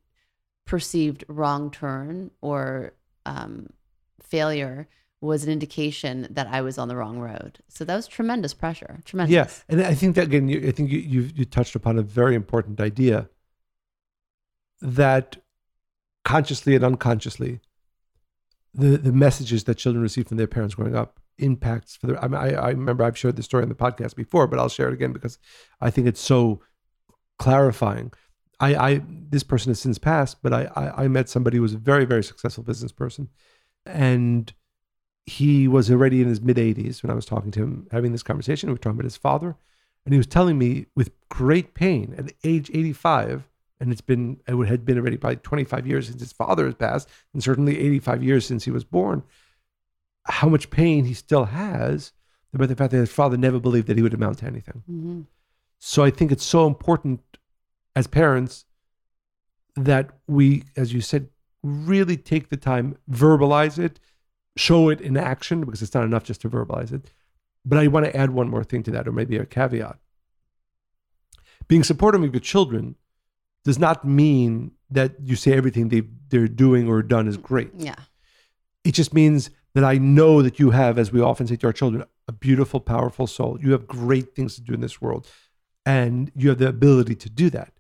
[0.67, 2.93] perceived wrong turn or
[3.25, 3.69] um,
[4.21, 4.89] failure
[5.21, 7.59] was an indication that I was on the wrong road.
[7.69, 9.01] So that was tremendous pressure.
[9.05, 9.33] Tremendous.
[9.33, 12.03] Yeah, and I think that again, you, I think you, you you touched upon a
[12.03, 13.29] very important idea
[14.83, 15.39] that
[16.25, 17.61] consciously and unconsciously
[18.75, 22.23] the the messages that children receive from their parents growing up impacts for the.
[22.23, 24.69] I, mean, I, I remember I've shared this story on the podcast before, but I'll
[24.69, 25.39] share it again because
[25.81, 26.61] I think it's so
[27.39, 28.13] clarifying.
[28.59, 31.75] I, I this person has since passed, but I, I, I met somebody who was
[31.75, 33.29] a very very successful business person,
[33.85, 34.53] and
[35.25, 38.23] he was already in his mid 80s when I was talking to him, having this
[38.23, 38.69] conversation.
[38.69, 39.57] We were talking about his father,
[40.05, 43.49] and he was telling me with great pain at age 85
[43.81, 47.09] and it's been it had been already probably 25 years since his father has passed
[47.33, 49.23] and certainly 85 years since he was born
[50.25, 52.13] how much pain he still has
[52.55, 55.21] about the fact that his father never believed that he would amount to anything mm-hmm.
[55.79, 57.21] so i think it's so important
[57.97, 58.65] as parents
[59.75, 61.29] that we as you said
[61.65, 63.99] really take the time verbalize it
[64.57, 67.11] show it in action because it's not enough just to verbalize it
[67.65, 69.99] but i want to add one more thing to that or maybe a caveat
[71.69, 72.95] being supportive of your children
[73.65, 77.71] does not mean that you say everything they they're doing or done is great.
[77.77, 77.97] Yeah.
[78.85, 81.73] It just means that I know that you have, as we often say to our
[81.73, 83.59] children, a beautiful, powerful soul.
[83.61, 85.27] You have great things to do in this world,
[85.85, 87.73] and you have the ability to do that.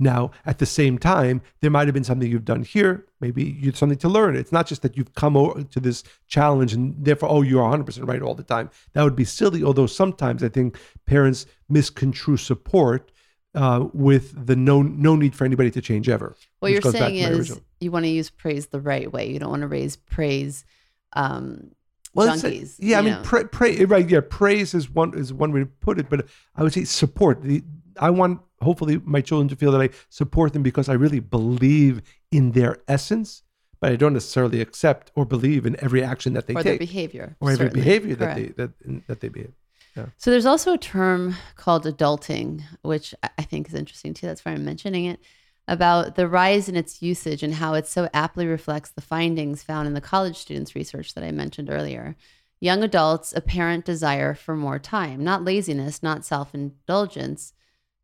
[0.00, 3.06] Now, at the same time, there might have been something you've done here.
[3.20, 4.34] Maybe you something to learn.
[4.34, 8.08] It's not just that you've come over to this challenge and therefore, oh, you're 100%
[8.08, 8.70] right all the time.
[8.94, 9.62] That would be silly.
[9.62, 13.12] Although sometimes I think parents misconstrue support
[13.54, 16.34] uh, with the no no need for anybody to change ever.
[16.60, 19.30] What you're saying is you want to use praise the right way.
[19.30, 20.64] You don't want to raise praise
[21.12, 21.72] um,
[22.14, 22.76] well, junkies.
[22.78, 24.08] yeah, I mean, pra- pra- right?
[24.08, 27.42] Yeah, praise is one is one way to put it, but I would say support.
[27.42, 27.62] The,
[27.98, 32.02] I want hopefully my children to feel that I support them because I really believe
[32.30, 33.42] in their essence,
[33.80, 36.60] but I don't necessarily accept or believe in every action that they take.
[36.60, 38.56] or take, their behavior, or every behavior Correct.
[38.56, 39.52] that they that that they behave.
[39.96, 40.06] Yeah.
[40.16, 44.26] So there's also a term called adulting, which I think is interesting too.
[44.26, 45.20] That's why I'm mentioning it
[45.66, 49.86] about the rise in its usage and how it so aptly reflects the findings found
[49.86, 52.16] in the college students' research that I mentioned earlier.
[52.60, 57.52] Young adults' apparent desire for more time, not laziness, not self indulgence,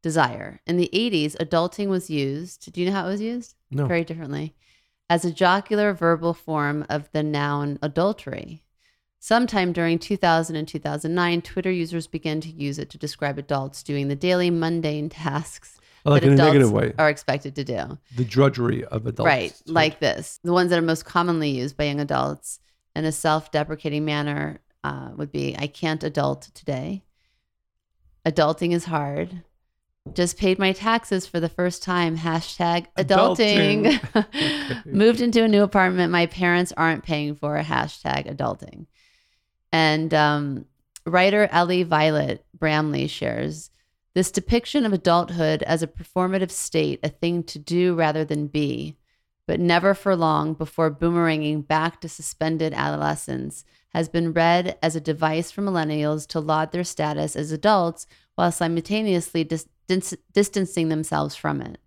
[0.06, 0.60] desire.
[0.68, 2.72] In the 80s, adulting was used.
[2.72, 3.56] Do you know how it was used?
[3.72, 3.86] No.
[3.86, 4.54] Very differently.
[5.10, 8.62] As a jocular verbal form of the noun adultery.
[9.18, 14.06] Sometime during 2000 and 2009, Twitter users began to use it to describe adults doing
[14.06, 16.92] the daily mundane tasks like that in adults a negative way.
[17.00, 17.98] are expected to do.
[18.14, 19.26] The drudgery of adults.
[19.26, 20.38] Right, like this.
[20.44, 22.60] The ones that are most commonly used by young adults
[22.94, 27.02] in a self deprecating manner uh, would be I can't adult today.
[28.24, 29.42] Adulting is hard.
[30.14, 32.16] Just paid my taxes for the first time.
[32.16, 33.86] Hashtag adulting.
[33.86, 34.84] Adulting.
[34.86, 37.58] Moved into a new apartment my parents aren't paying for.
[37.58, 38.86] Hashtag adulting.
[39.72, 40.66] And um,
[41.04, 43.70] writer Ellie Violet Bramley shares
[44.14, 48.96] this depiction of adulthood as a performative state, a thing to do rather than be,
[49.46, 55.02] but never for long before boomeranging back to suspended adolescence, has been read as a
[55.02, 61.34] device for millennials to laud their status as adults while simultaneously dis- dis- distancing themselves
[61.34, 61.78] from it.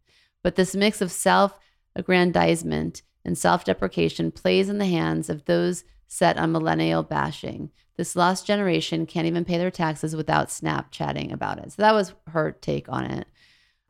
[0.44, 1.60] But this mix of self
[1.96, 7.72] aggrandizement and self deprecation plays in the hands of those set on millennial bashing.
[7.98, 11.74] This lost generation can't even pay their taxes without Snapchatting about it.
[11.74, 13.28] So that was her take on it.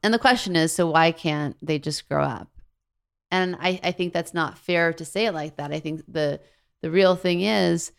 [0.04, 2.50] And the question is so why can't they just grow up?
[3.32, 5.72] And I, I think that's not fair to say it like that.
[5.72, 6.39] I think the
[6.82, 7.91] the real thing is,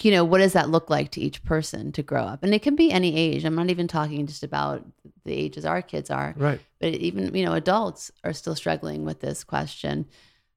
[0.00, 2.42] you know, what does that look like to each person to grow up?
[2.42, 3.44] And it can be any age.
[3.44, 4.84] I'm not even talking just about
[5.28, 6.60] the ages our kids are, Right.
[6.80, 10.06] but even, you know, adults are still struggling with this question.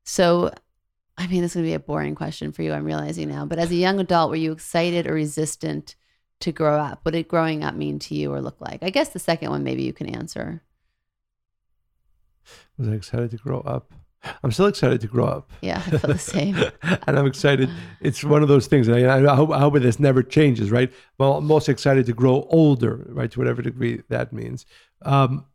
[0.04, 0.52] So,
[1.18, 3.46] I mean, this is going to be a boring question for you, I'm realizing now.
[3.46, 5.96] But as a young adult, were you excited or resistant
[6.40, 7.00] to grow up?
[7.04, 8.82] What did growing up mean to you or look like?
[8.82, 10.64] I guess the second one, maybe you can answer.
[12.78, 13.94] Was I excited to grow up?
[14.44, 15.52] I'm still excited to grow up.
[15.62, 16.56] Yeah, I feel the same.
[16.82, 17.70] and I'm excited.
[18.02, 18.88] It's one of those things.
[18.88, 20.92] And I, I, hope, I hope this never changes, right?
[21.18, 23.32] Well, I'm most excited to grow older, right?
[23.32, 24.66] To whatever degree that means.
[25.04, 25.46] Um,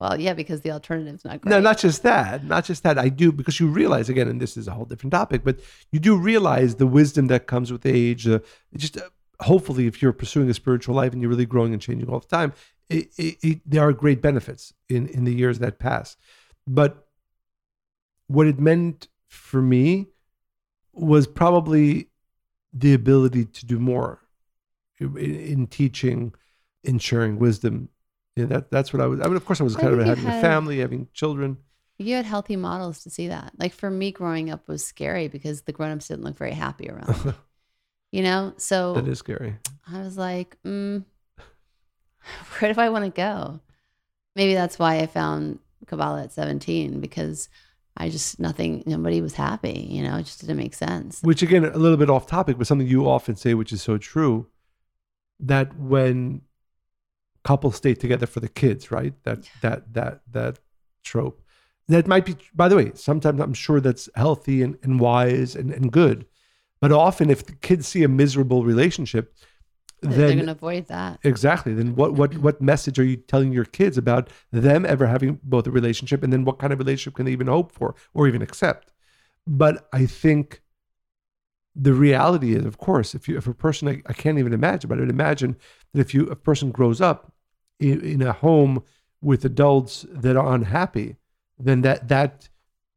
[0.00, 1.50] Well, yeah, because the alternative's not great.
[1.50, 2.44] no, not just that.
[2.44, 2.98] Not just that.
[2.98, 5.60] I do, because you realize, again, and this is a whole different topic, but
[5.92, 8.26] you do realize the wisdom that comes with age.
[8.26, 8.40] Uh,
[8.76, 9.08] just uh,
[9.40, 12.26] hopefully, if you're pursuing a spiritual life and you're really growing and changing all the
[12.26, 12.52] time,
[12.90, 16.16] it, it, it, there are great benefits in, in the years that pass.
[16.66, 17.03] But
[18.26, 20.08] what it meant for me
[20.92, 22.08] was probably
[22.72, 24.20] the ability to do more
[24.98, 26.34] in, in teaching,
[26.82, 27.88] in sharing wisdom.
[28.36, 29.20] Yeah, that that's what I was.
[29.20, 31.58] I mean, of course, I was kind of having a family, having children.
[31.98, 33.52] You had healthy models to see that.
[33.56, 37.24] Like for me, growing up was scary because the grown-ups didn't look very happy around.
[37.24, 37.32] me.
[38.10, 39.56] You know, so that is scary.
[39.92, 41.04] I was like, mm,
[42.60, 43.58] where do I want to go?
[44.36, 45.58] Maybe that's why I found
[45.88, 47.48] Kabbalah at 17 because
[47.96, 49.86] I just, nothing, nobody was happy.
[49.88, 51.20] You know, it just didn't make sense.
[51.22, 53.98] Which again, a little bit off topic, but something you often say, which is so
[53.98, 54.48] true,
[55.40, 56.42] that when
[57.44, 59.14] couples stay together for the kids, right?
[59.24, 60.58] That that that that
[61.04, 61.40] trope.
[61.86, 65.70] That might be, by the way, sometimes I'm sure that's healthy and, and wise and,
[65.70, 66.24] and good.
[66.80, 69.34] But often if the kids see a miserable relationship,
[70.10, 71.20] They're going to avoid that.
[71.24, 71.74] Exactly.
[71.74, 75.66] Then what what what message are you telling your kids about them ever having both
[75.66, 78.42] a relationship and then what kind of relationship can they even hope for or even
[78.42, 78.92] accept?
[79.46, 80.62] But I think
[81.74, 84.88] the reality is, of course, if you if a person I, I can't even imagine,
[84.88, 85.56] but I would imagine
[85.92, 87.32] that if you a person grows up
[87.80, 88.82] in, in a home
[89.20, 91.16] with adults that are unhappy,
[91.58, 92.48] then that that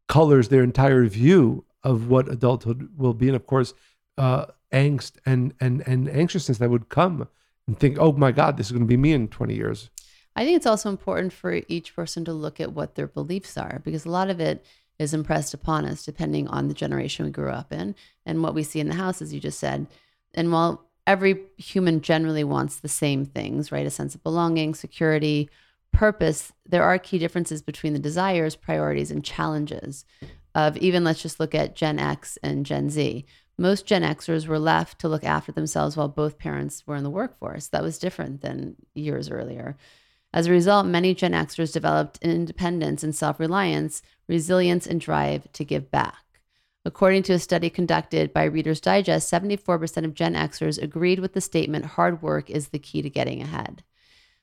[0.07, 3.73] colors their entire view of what adulthood will be, and of course,
[4.17, 7.27] uh, angst and and and anxiousness that would come
[7.67, 9.89] and think, oh my God, this is going to be me in 20 years.
[10.35, 13.81] I think it's also important for each person to look at what their beliefs are
[13.83, 14.63] because a lot of it
[14.99, 18.63] is impressed upon us depending on the generation we grew up in and what we
[18.63, 19.87] see in the house, as you just said.
[20.33, 23.85] And while every human generally wants the same things, right?
[23.85, 25.49] A sense of belonging, security,
[25.91, 30.05] purpose, there are key differences between the desires, priorities, and challenges
[30.53, 33.25] of even let's just look at Gen X and Gen Z.
[33.57, 37.09] Most Gen Xers were left to look after themselves while both parents were in the
[37.09, 37.67] workforce.
[37.67, 39.75] That was different than years earlier.
[40.31, 45.65] As a result, many Gen Xers developed independence and self reliance, resilience, and drive to
[45.65, 46.23] give back.
[46.85, 51.41] According to a study conducted by Reader's Digest, 74% of Gen Xers agreed with the
[51.41, 53.83] statement hard work is the key to getting ahead.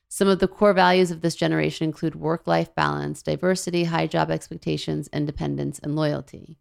[0.09, 4.29] Some of the core values of this generation include work life balance, diversity, high job
[4.29, 6.59] expectations, independence, and loyalty.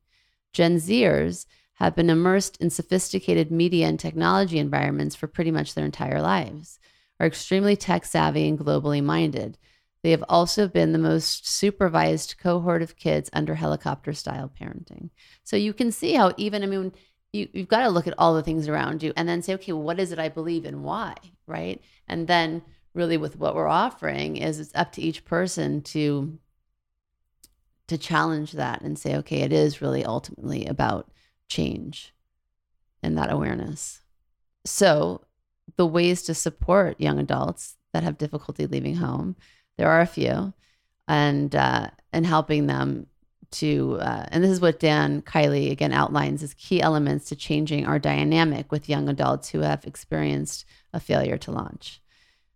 [0.53, 5.85] Gen Zers have been immersed in sophisticated media and technology environments for pretty much their
[5.85, 6.79] entire lives,
[7.21, 9.59] are extremely tech savvy and globally minded.
[10.03, 15.11] They have also been the most supervised cohort of kids under helicopter style parenting.
[15.45, 16.93] So you can see how, even, I mean,
[17.33, 19.73] you, you've got to look at all the things around you and then say, okay,
[19.73, 20.83] what is it I believe in?
[20.83, 21.15] Why?
[21.47, 21.83] Right.
[22.07, 22.63] And then,
[22.93, 26.39] really, with what we're offering, is it's up to each person to
[27.87, 31.11] to challenge that and say, okay, it is really ultimately about
[31.49, 32.15] change
[33.03, 34.01] and that awareness.
[34.65, 35.23] So,
[35.77, 39.37] the ways to support young adults that have difficulty leaving home,
[39.77, 40.53] there are a few,
[41.09, 43.07] and uh, and helping them
[43.55, 47.87] to, uh, and this is what Dan Kiley again outlines as key elements to changing
[47.87, 52.01] our dynamic with young adults who have experienced a failure to launch.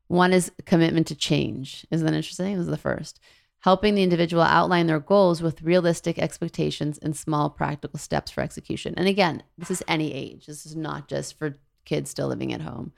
[0.09, 1.87] One is commitment to change.
[1.91, 2.55] Isn't that interesting?
[2.55, 3.21] This is the first.
[3.63, 8.95] Helping the individual outline their goals with realistic expectations and small practical steps for execution.
[8.97, 10.47] And again, this is any age.
[10.47, 12.93] This is not just for kids still living at home.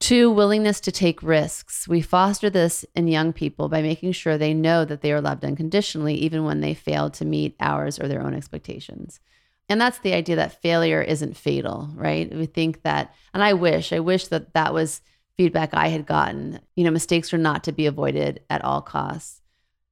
[0.00, 1.88] Two, willingness to take risks.
[1.88, 5.44] We foster this in young people by making sure they know that they are loved
[5.44, 9.20] unconditionally, even when they fail to meet ours or their own expectations.
[9.68, 12.30] And that's the idea that failure isn't fatal, right?
[12.30, 15.00] We think that, and I wish, I wish that that was
[15.38, 16.60] feedback I had gotten.
[16.76, 19.40] You know, mistakes are not to be avoided at all costs.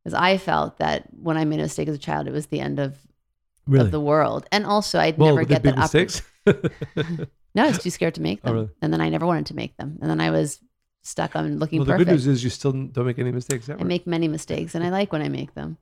[0.02, 2.60] Because I felt that when I made a mistake as a child, it was the
[2.60, 2.96] end of,
[3.66, 3.84] Really?
[3.86, 4.46] of the world.
[4.50, 6.22] And also, I'd well, never get that mistakes.
[7.54, 8.54] No, I was too scared to make Oh, them.
[8.54, 8.68] really?
[8.80, 9.98] And then I never wanted to make them.
[10.00, 10.60] And then I was
[11.02, 12.08] stuck on looking well, the perfect.
[12.08, 13.80] good news is you still don't make any mistakes ever.
[13.80, 15.76] I make many mistakes and I like when I make them.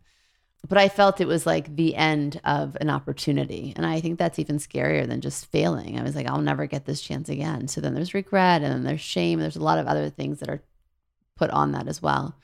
[0.68, 3.72] But I felt it was like the end of an opportunity.
[3.76, 5.98] And I think that's even scarier than just failing.
[5.98, 7.68] I was like, I'll never get this chance again.
[7.68, 9.38] So then there's regret and then there's shame.
[9.38, 10.62] There's a lot of other things that are
[11.36, 12.34] put on that as well.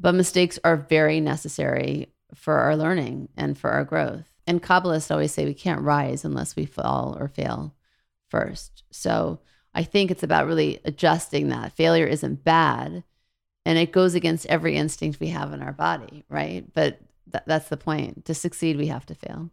[0.00, 4.28] But mistakes are very necessary for our learning and for our growth.
[4.46, 7.74] And Kabbalists always say we can't rise unless we fall or fail
[8.28, 8.84] first.
[8.90, 9.40] So
[9.74, 11.72] I think it's about really adjusting that.
[11.72, 13.04] Failure isn't bad
[13.64, 16.64] and it goes against every instinct we have in our body, right?
[16.72, 18.24] But th- that's the point.
[18.24, 19.50] To succeed, we have to fail.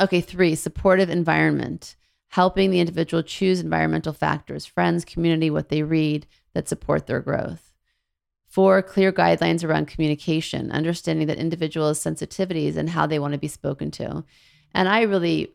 [0.00, 1.96] Okay, three, supportive environment,
[2.28, 7.71] helping the individual choose environmental factors, friends, community, what they read that support their growth.
[8.52, 13.48] Four, clear guidelines around communication, understanding that individuals' sensitivities and how they want to be
[13.48, 14.24] spoken to.
[14.74, 15.50] And I really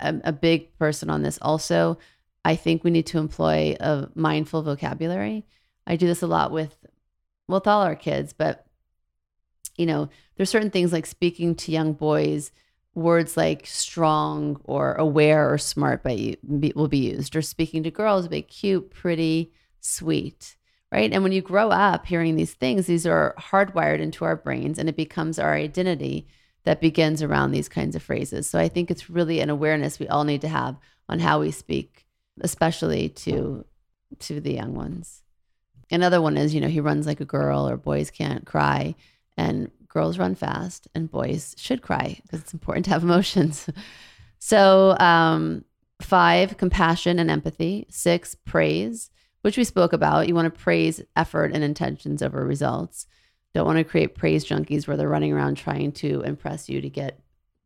[0.00, 1.96] am a big person on this also.
[2.44, 5.46] I think we need to employ a mindful vocabulary.
[5.86, 6.76] I do this a lot with
[7.48, 8.66] with all our kids, but
[9.78, 12.52] you know, there's certain things like speaking to young boys,
[12.94, 16.36] words like strong or aware or smart by
[16.74, 20.56] will be used, or speaking to girls, be cute, pretty, sweet,
[20.92, 21.12] right?
[21.12, 24.88] And when you grow up hearing these things, these are hardwired into our brains, and
[24.88, 26.26] it becomes our identity
[26.64, 28.48] that begins around these kinds of phrases.
[28.48, 30.76] So I think it's really an awareness we all need to have
[31.08, 32.06] on how we speak,
[32.40, 33.64] especially to
[34.20, 35.22] to the young ones.
[35.90, 38.94] Another one is, you know, he runs like a girl or boys can't cry
[39.36, 43.68] and girls run fast and boys should cry because it's important to have emotions.
[44.38, 45.64] So, um,
[46.00, 47.86] five, compassion and empathy.
[47.90, 49.10] Six, praise,
[49.46, 50.26] which we spoke about.
[50.26, 53.06] You want to praise effort and intentions over results.
[53.54, 56.88] Don't want to create praise junkies where they're running around trying to impress you to
[56.88, 57.20] get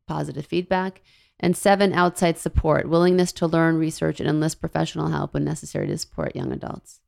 [0.07, 1.01] positive feedback.
[1.39, 5.97] And seven, outside support, willingness to learn, research, and enlist professional help when necessary to
[5.97, 7.01] support young adults.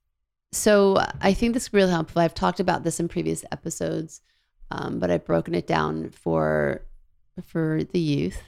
[0.52, 2.22] So I think this is really helpful.
[2.22, 4.22] I've talked about this in previous episodes,
[4.70, 6.80] um, but I've broken it down for
[7.44, 8.40] for the youth.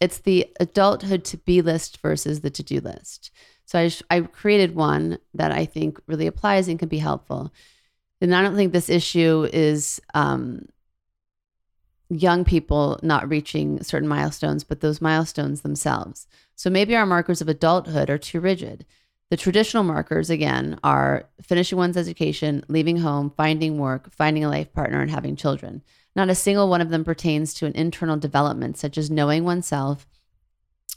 [0.00, 3.30] It's the adulthood to be list versus the to do list.
[3.66, 7.52] So I, I created one that I think really applies and can be helpful.
[8.20, 10.66] And I don't think this issue is um,
[12.08, 16.26] young people not reaching certain milestones, but those milestones themselves.
[16.56, 18.84] So maybe our markers of adulthood are too rigid.
[19.30, 24.72] The traditional markers, again, are finishing one's education, leaving home, finding work, finding a life
[24.72, 25.82] partner, and having children.
[26.16, 30.06] Not a single one of them pertains to an internal development, such as knowing oneself,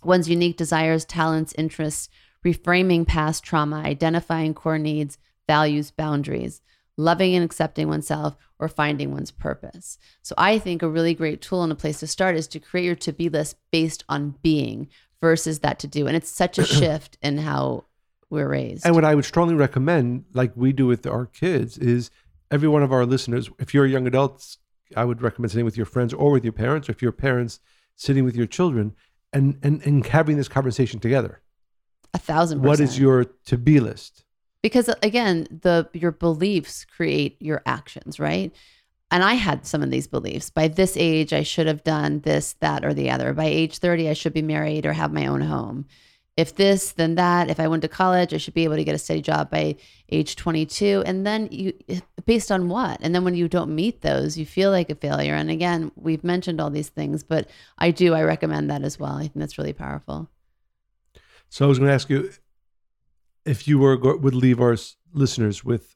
[0.03, 2.09] one's unique desires, talents, interests,
[2.43, 6.61] reframing past trauma, identifying core needs, values, boundaries,
[6.97, 9.97] loving and accepting oneself, or finding one's purpose.
[10.21, 12.85] So I think a really great tool and a place to start is to create
[12.85, 14.89] your to be list based on being
[15.21, 16.07] versus that to do.
[16.07, 17.85] And it's such a shift in how
[18.29, 18.85] we're raised.
[18.85, 22.11] And what I would strongly recommend, like we do with our kids, is
[22.51, 24.57] every one of our listeners, if you're a young adult,
[24.95, 27.59] I would recommend sitting with your friends or with your parents, or if you're parents,
[27.95, 28.95] sitting with your children
[29.31, 31.41] and and, and having this conversation together.
[32.13, 32.69] a thousand percent.
[32.69, 34.23] What is your to be list?
[34.63, 38.55] because uh, again the your beliefs create your actions right
[39.11, 42.53] and i had some of these beliefs by this age i should have done this
[42.61, 45.41] that or the other by age 30 i should be married or have my own
[45.41, 45.85] home
[46.35, 47.49] if this then that.
[47.49, 49.75] If i went to college i should be able to get a steady job by
[50.09, 51.73] age 22 and then you
[52.25, 52.99] based on what?
[53.01, 55.35] And then when you don't meet those you feel like a failure.
[55.35, 59.13] And again we've mentioned all these things but i do i recommend that as well.
[59.13, 60.29] I think that's really powerful.
[61.49, 62.31] So I was going to ask you
[63.45, 64.77] if you were would leave our
[65.13, 65.95] listeners with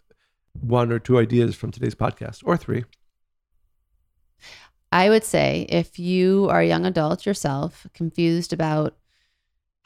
[0.62, 2.86] one or two ideas from today's podcast, or three.
[4.92, 8.96] I would say if you are a young adult yourself, confused about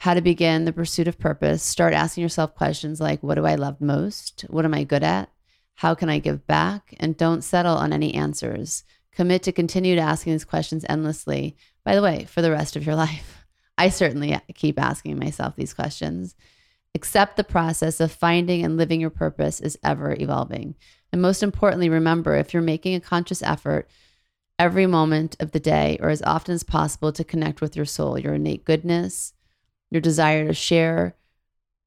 [0.02, 3.54] how to begin the pursuit of purpose, start asking yourself questions like what do I
[3.54, 4.44] love most?
[4.50, 5.30] What am I good at?
[5.76, 6.92] How can I give back?
[6.98, 8.82] And don't settle on any answers.
[9.12, 11.56] Commit to continue to asking these questions endlessly.
[11.84, 13.46] By the way, for the rest of your life.
[13.78, 16.34] I certainly keep asking myself these questions.
[16.96, 20.74] Accept the process of finding and living your purpose is ever evolving.
[21.12, 23.88] And most importantly, remember if you're making a conscious effort
[24.58, 28.18] every moment of the day or as often as possible to connect with your soul,
[28.18, 29.34] your innate goodness,
[29.92, 31.14] your desire to share,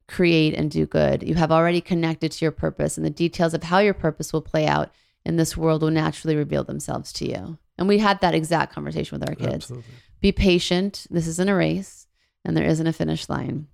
[0.08, 3.64] create, and do good, you have already connected to your purpose, and the details of
[3.64, 4.91] how your purpose will play out
[5.26, 7.58] in this world will naturally reveal themselves to you.
[7.80, 9.66] And we had that exact conversation with our kids.
[9.66, 9.91] Absolutely.
[10.22, 11.08] Be patient.
[11.10, 12.08] This isn't a race
[12.45, 13.68] and there isn't a finish line.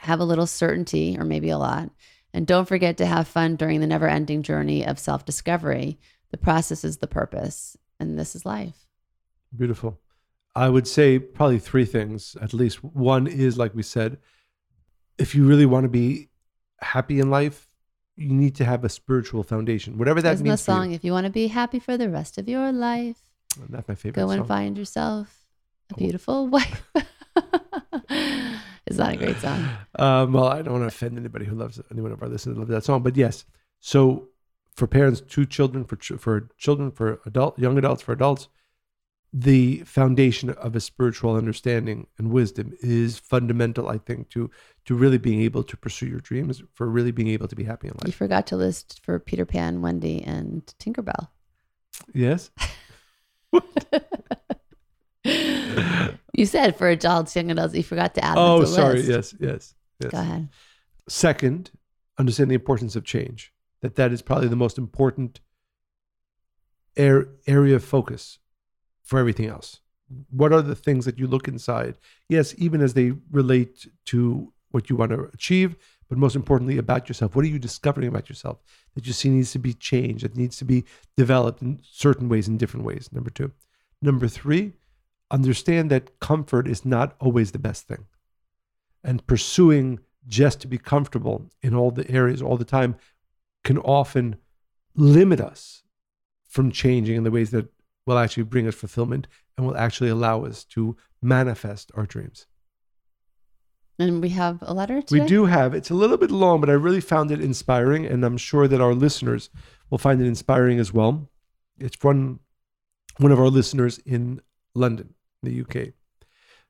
[0.00, 1.90] Have a little certainty or maybe a lot.
[2.34, 5.98] And don't forget to have fun during the never ending journey of self discovery.
[6.30, 8.86] The process is the purpose, and this is life.
[9.56, 9.98] Beautiful.
[10.54, 12.82] I would say probably three things at least.
[12.82, 14.18] One is, like we said,
[15.18, 16.28] if you really want to be
[16.80, 17.68] happy in life,
[18.16, 20.60] you need to have a spiritual foundation, whatever that Isn't the means.
[20.60, 20.64] you.
[20.64, 23.16] song, if you want to be happy for the rest of your life,
[23.68, 24.48] That's my favorite go and song.
[24.48, 25.46] find yourself
[25.90, 26.82] a beautiful wife.
[28.86, 29.68] it's not a great song.
[29.98, 32.60] Um, well, I don't want to offend anybody who loves anyone of our listeners who
[32.60, 33.44] love that song, but yes.
[33.80, 34.28] So
[34.74, 38.48] for parents, two children, for ch- for children, for adult, young adults, for adults,
[39.32, 43.88] the foundation of a spiritual understanding and wisdom is fundamental.
[43.88, 44.50] I think to
[44.86, 47.88] to really being able to pursue your dreams, for really being able to be happy
[47.88, 48.06] in life.
[48.06, 51.28] You forgot to list for Peter Pan, Wendy, and Tinkerbell.
[52.12, 52.50] Yes.
[56.34, 59.02] you said for adults, young adults, you forgot to add Oh, to sorry.
[59.02, 59.08] list.
[59.08, 59.34] Yes.
[59.38, 59.74] Yes.
[60.00, 60.10] Yes.
[60.12, 60.48] Go ahead.
[61.08, 61.70] Second,
[62.18, 63.52] understand the importance of change.
[63.82, 65.40] That that is probably the most important
[66.96, 68.38] area of focus
[69.10, 69.80] for everything else.
[70.30, 71.96] What are the things that you look inside?
[72.28, 75.74] Yes, even as they relate to what you want to achieve,
[76.08, 77.34] but most importantly about yourself.
[77.34, 78.58] What are you discovering about yourself
[78.94, 80.84] that you see needs to be changed, that needs to be
[81.16, 83.10] developed in certain ways, in different ways?
[83.12, 83.50] Number two.
[84.00, 84.74] Number three,
[85.28, 88.06] understand that comfort is not always the best thing.
[89.02, 89.98] And pursuing
[90.28, 92.94] just to be comfortable in all the areas all the time
[93.64, 94.36] can often
[94.94, 95.82] limit us
[96.46, 97.66] from changing in the ways that
[98.10, 102.46] will actually bring us fulfillment and will actually allow us to manifest our dreams.
[104.00, 105.20] And we have a letter today.
[105.20, 108.24] We do have, it's a little bit long, but I really found it inspiring, and
[108.24, 109.50] I'm sure that our listeners
[109.90, 111.30] will find it inspiring as well.
[111.78, 112.40] It's from
[113.18, 114.40] one of our listeners in
[114.74, 115.92] London, the UK.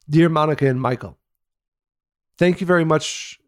[0.09, 1.18] Dear Monica and Michael,
[2.36, 3.38] thank you very much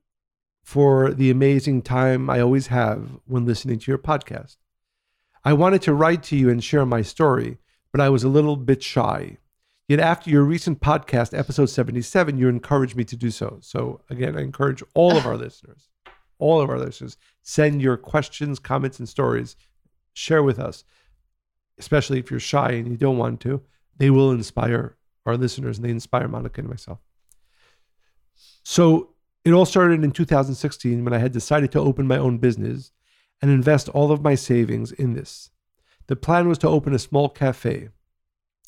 [0.62, 4.56] for the amazing time I always have when listening to your podcast.
[5.44, 7.58] I wanted to write to you and share my story,
[7.92, 9.38] but I was a little bit shy.
[9.88, 13.58] Yet after your recent podcast, episode 77, you encouraged me to do so.
[13.60, 15.88] So again, I encourage all of our listeners,
[16.38, 19.56] all of our listeners, send your questions, comments, and stories.
[20.14, 20.84] Share with us,
[21.78, 23.62] especially if you're shy and you don't want to.
[23.96, 26.98] They will inspire our listeners and they inspire Monica and myself.
[28.62, 29.10] So
[29.44, 32.92] it all started in 2016 when I had decided to open my own business
[33.40, 35.50] and invest all of my savings in this.
[36.06, 37.88] The plan was to open a small cafe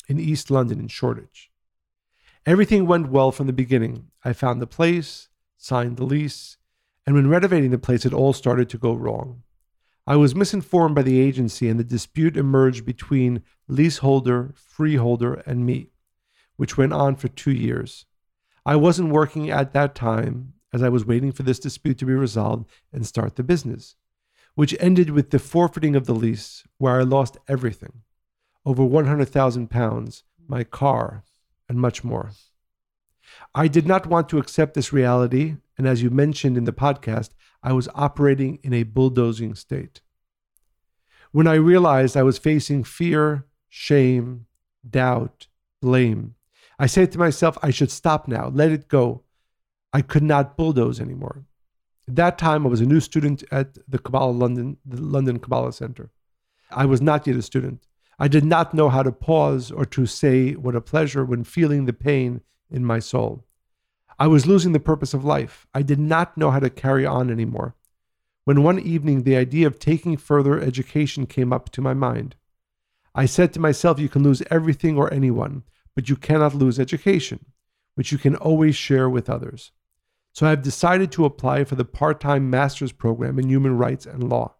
[0.07, 1.51] in East London in Shoreditch.
[2.45, 4.07] Everything went well from the beginning.
[4.23, 6.57] I found the place, signed the lease,
[7.05, 9.43] and when renovating the place, it all started to go wrong.
[10.07, 15.89] I was misinformed by the agency, and the dispute emerged between leaseholder, freeholder, and me,
[16.55, 18.05] which went on for two years.
[18.65, 22.13] I wasn't working at that time as I was waiting for this dispute to be
[22.13, 23.95] resolved and start the business,
[24.55, 28.01] which ended with the forfeiting of the lease, where I lost everything
[28.65, 31.23] over 100,000 pounds, my car,
[31.69, 32.31] and much more.
[33.53, 37.29] I did not want to accept this reality, and as you mentioned in the podcast,
[37.61, 40.01] I was operating in a bulldozing state.
[41.31, 44.45] When I realized I was facing fear, shame,
[44.89, 45.47] doubt,
[45.81, 46.35] blame,
[46.77, 49.23] I said to myself, I should stop now, let it go.
[49.93, 51.45] I could not bulldoze anymore.
[52.07, 55.73] At that time, I was a new student at the Kabbalah London, the London Kabbalah
[55.73, 56.11] Center.
[56.69, 57.87] I was not yet a student.
[58.19, 61.85] I did not know how to pause or to say what a pleasure when feeling
[61.85, 63.43] the pain in my soul.
[64.17, 65.67] I was losing the purpose of life.
[65.73, 67.75] I did not know how to carry on anymore.
[68.45, 72.35] When one evening the idea of taking further education came up to my mind,
[73.13, 75.63] I said to myself, You can lose everything or anyone,
[75.95, 77.45] but you cannot lose education,
[77.95, 79.71] which you can always share with others.
[80.35, 84.05] So I have decided to apply for the part time master's program in human rights
[84.05, 84.55] and law.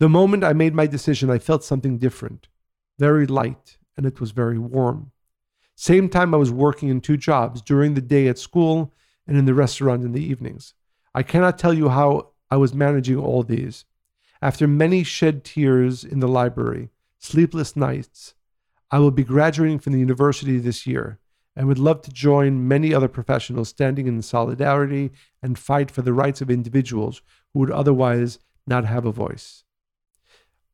[0.00, 2.48] The moment I made my decision, I felt something different,
[2.98, 5.12] very light, and it was very warm.
[5.76, 8.92] Same time, I was working in two jobs during the day at school
[9.28, 10.74] and in the restaurant in the evenings.
[11.14, 13.84] I cannot tell you how I was managing all these.
[14.42, 18.34] After many shed tears in the library, sleepless nights,
[18.90, 21.20] I will be graduating from the university this year,
[21.56, 26.12] and would love to join many other professionals standing in solidarity and fight for the
[26.12, 29.64] rights of individuals who would otherwise not have a voice.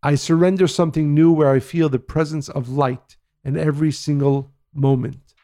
[0.03, 5.35] I surrender something new where I feel the presence of light in every single moment.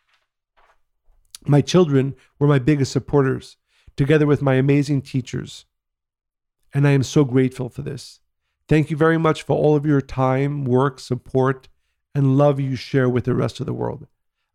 [1.44, 3.56] My children were my biggest supporters,
[3.96, 5.66] together with my amazing teachers.
[6.72, 8.20] And I am so grateful for this.
[8.68, 11.68] Thank you very much for all of your time, work, support,
[12.14, 14.06] and love you share with the rest of the world.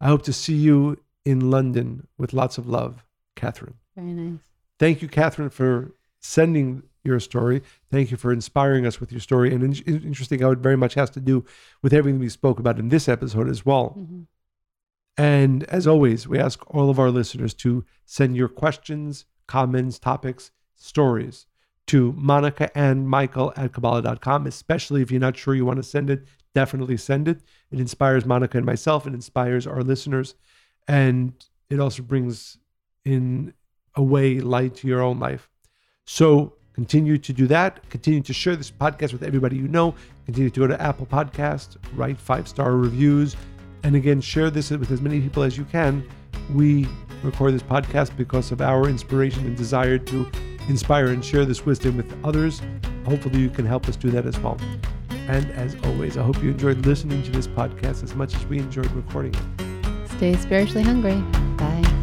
[0.01, 3.75] I hope to see you in London with lots of love, Catherine.
[3.95, 4.39] Very nice.
[4.79, 7.61] Thank you, Catherine, for sending your story.
[7.91, 9.53] Thank you for inspiring us with your story.
[9.53, 11.45] And in- interesting how it very much has to do
[11.83, 13.95] with everything we spoke about in this episode as well.
[13.97, 14.21] Mm-hmm.
[15.17, 20.51] And as always, we ask all of our listeners to send your questions, comments, topics,
[20.75, 21.45] stories
[21.87, 26.09] to Monica and Michael at Kabbalah.com, especially if you're not sure you want to send
[26.09, 27.41] it definitely send it.
[27.71, 29.07] It inspires Monica and myself.
[29.07, 30.35] It inspires our listeners.
[30.87, 31.33] And
[31.69, 32.57] it also brings
[33.05, 33.53] in
[33.95, 35.49] a way light to your own life.
[36.05, 37.89] So continue to do that.
[37.89, 39.95] Continue to share this podcast with everybody you know.
[40.25, 43.35] Continue to go to Apple Podcast, write five star reviews.
[43.83, 46.07] And again, share this with as many people as you can.
[46.53, 46.87] We
[47.23, 50.29] record this podcast because of our inspiration and desire to
[50.67, 52.61] inspire and share this wisdom with others.
[53.05, 54.57] Hopefully, you can help us do that as well.
[55.27, 58.59] And as always, I hope you enjoyed listening to this podcast as much as we
[58.59, 60.09] enjoyed recording it.
[60.17, 61.15] Stay spiritually hungry.
[61.57, 62.00] Bye.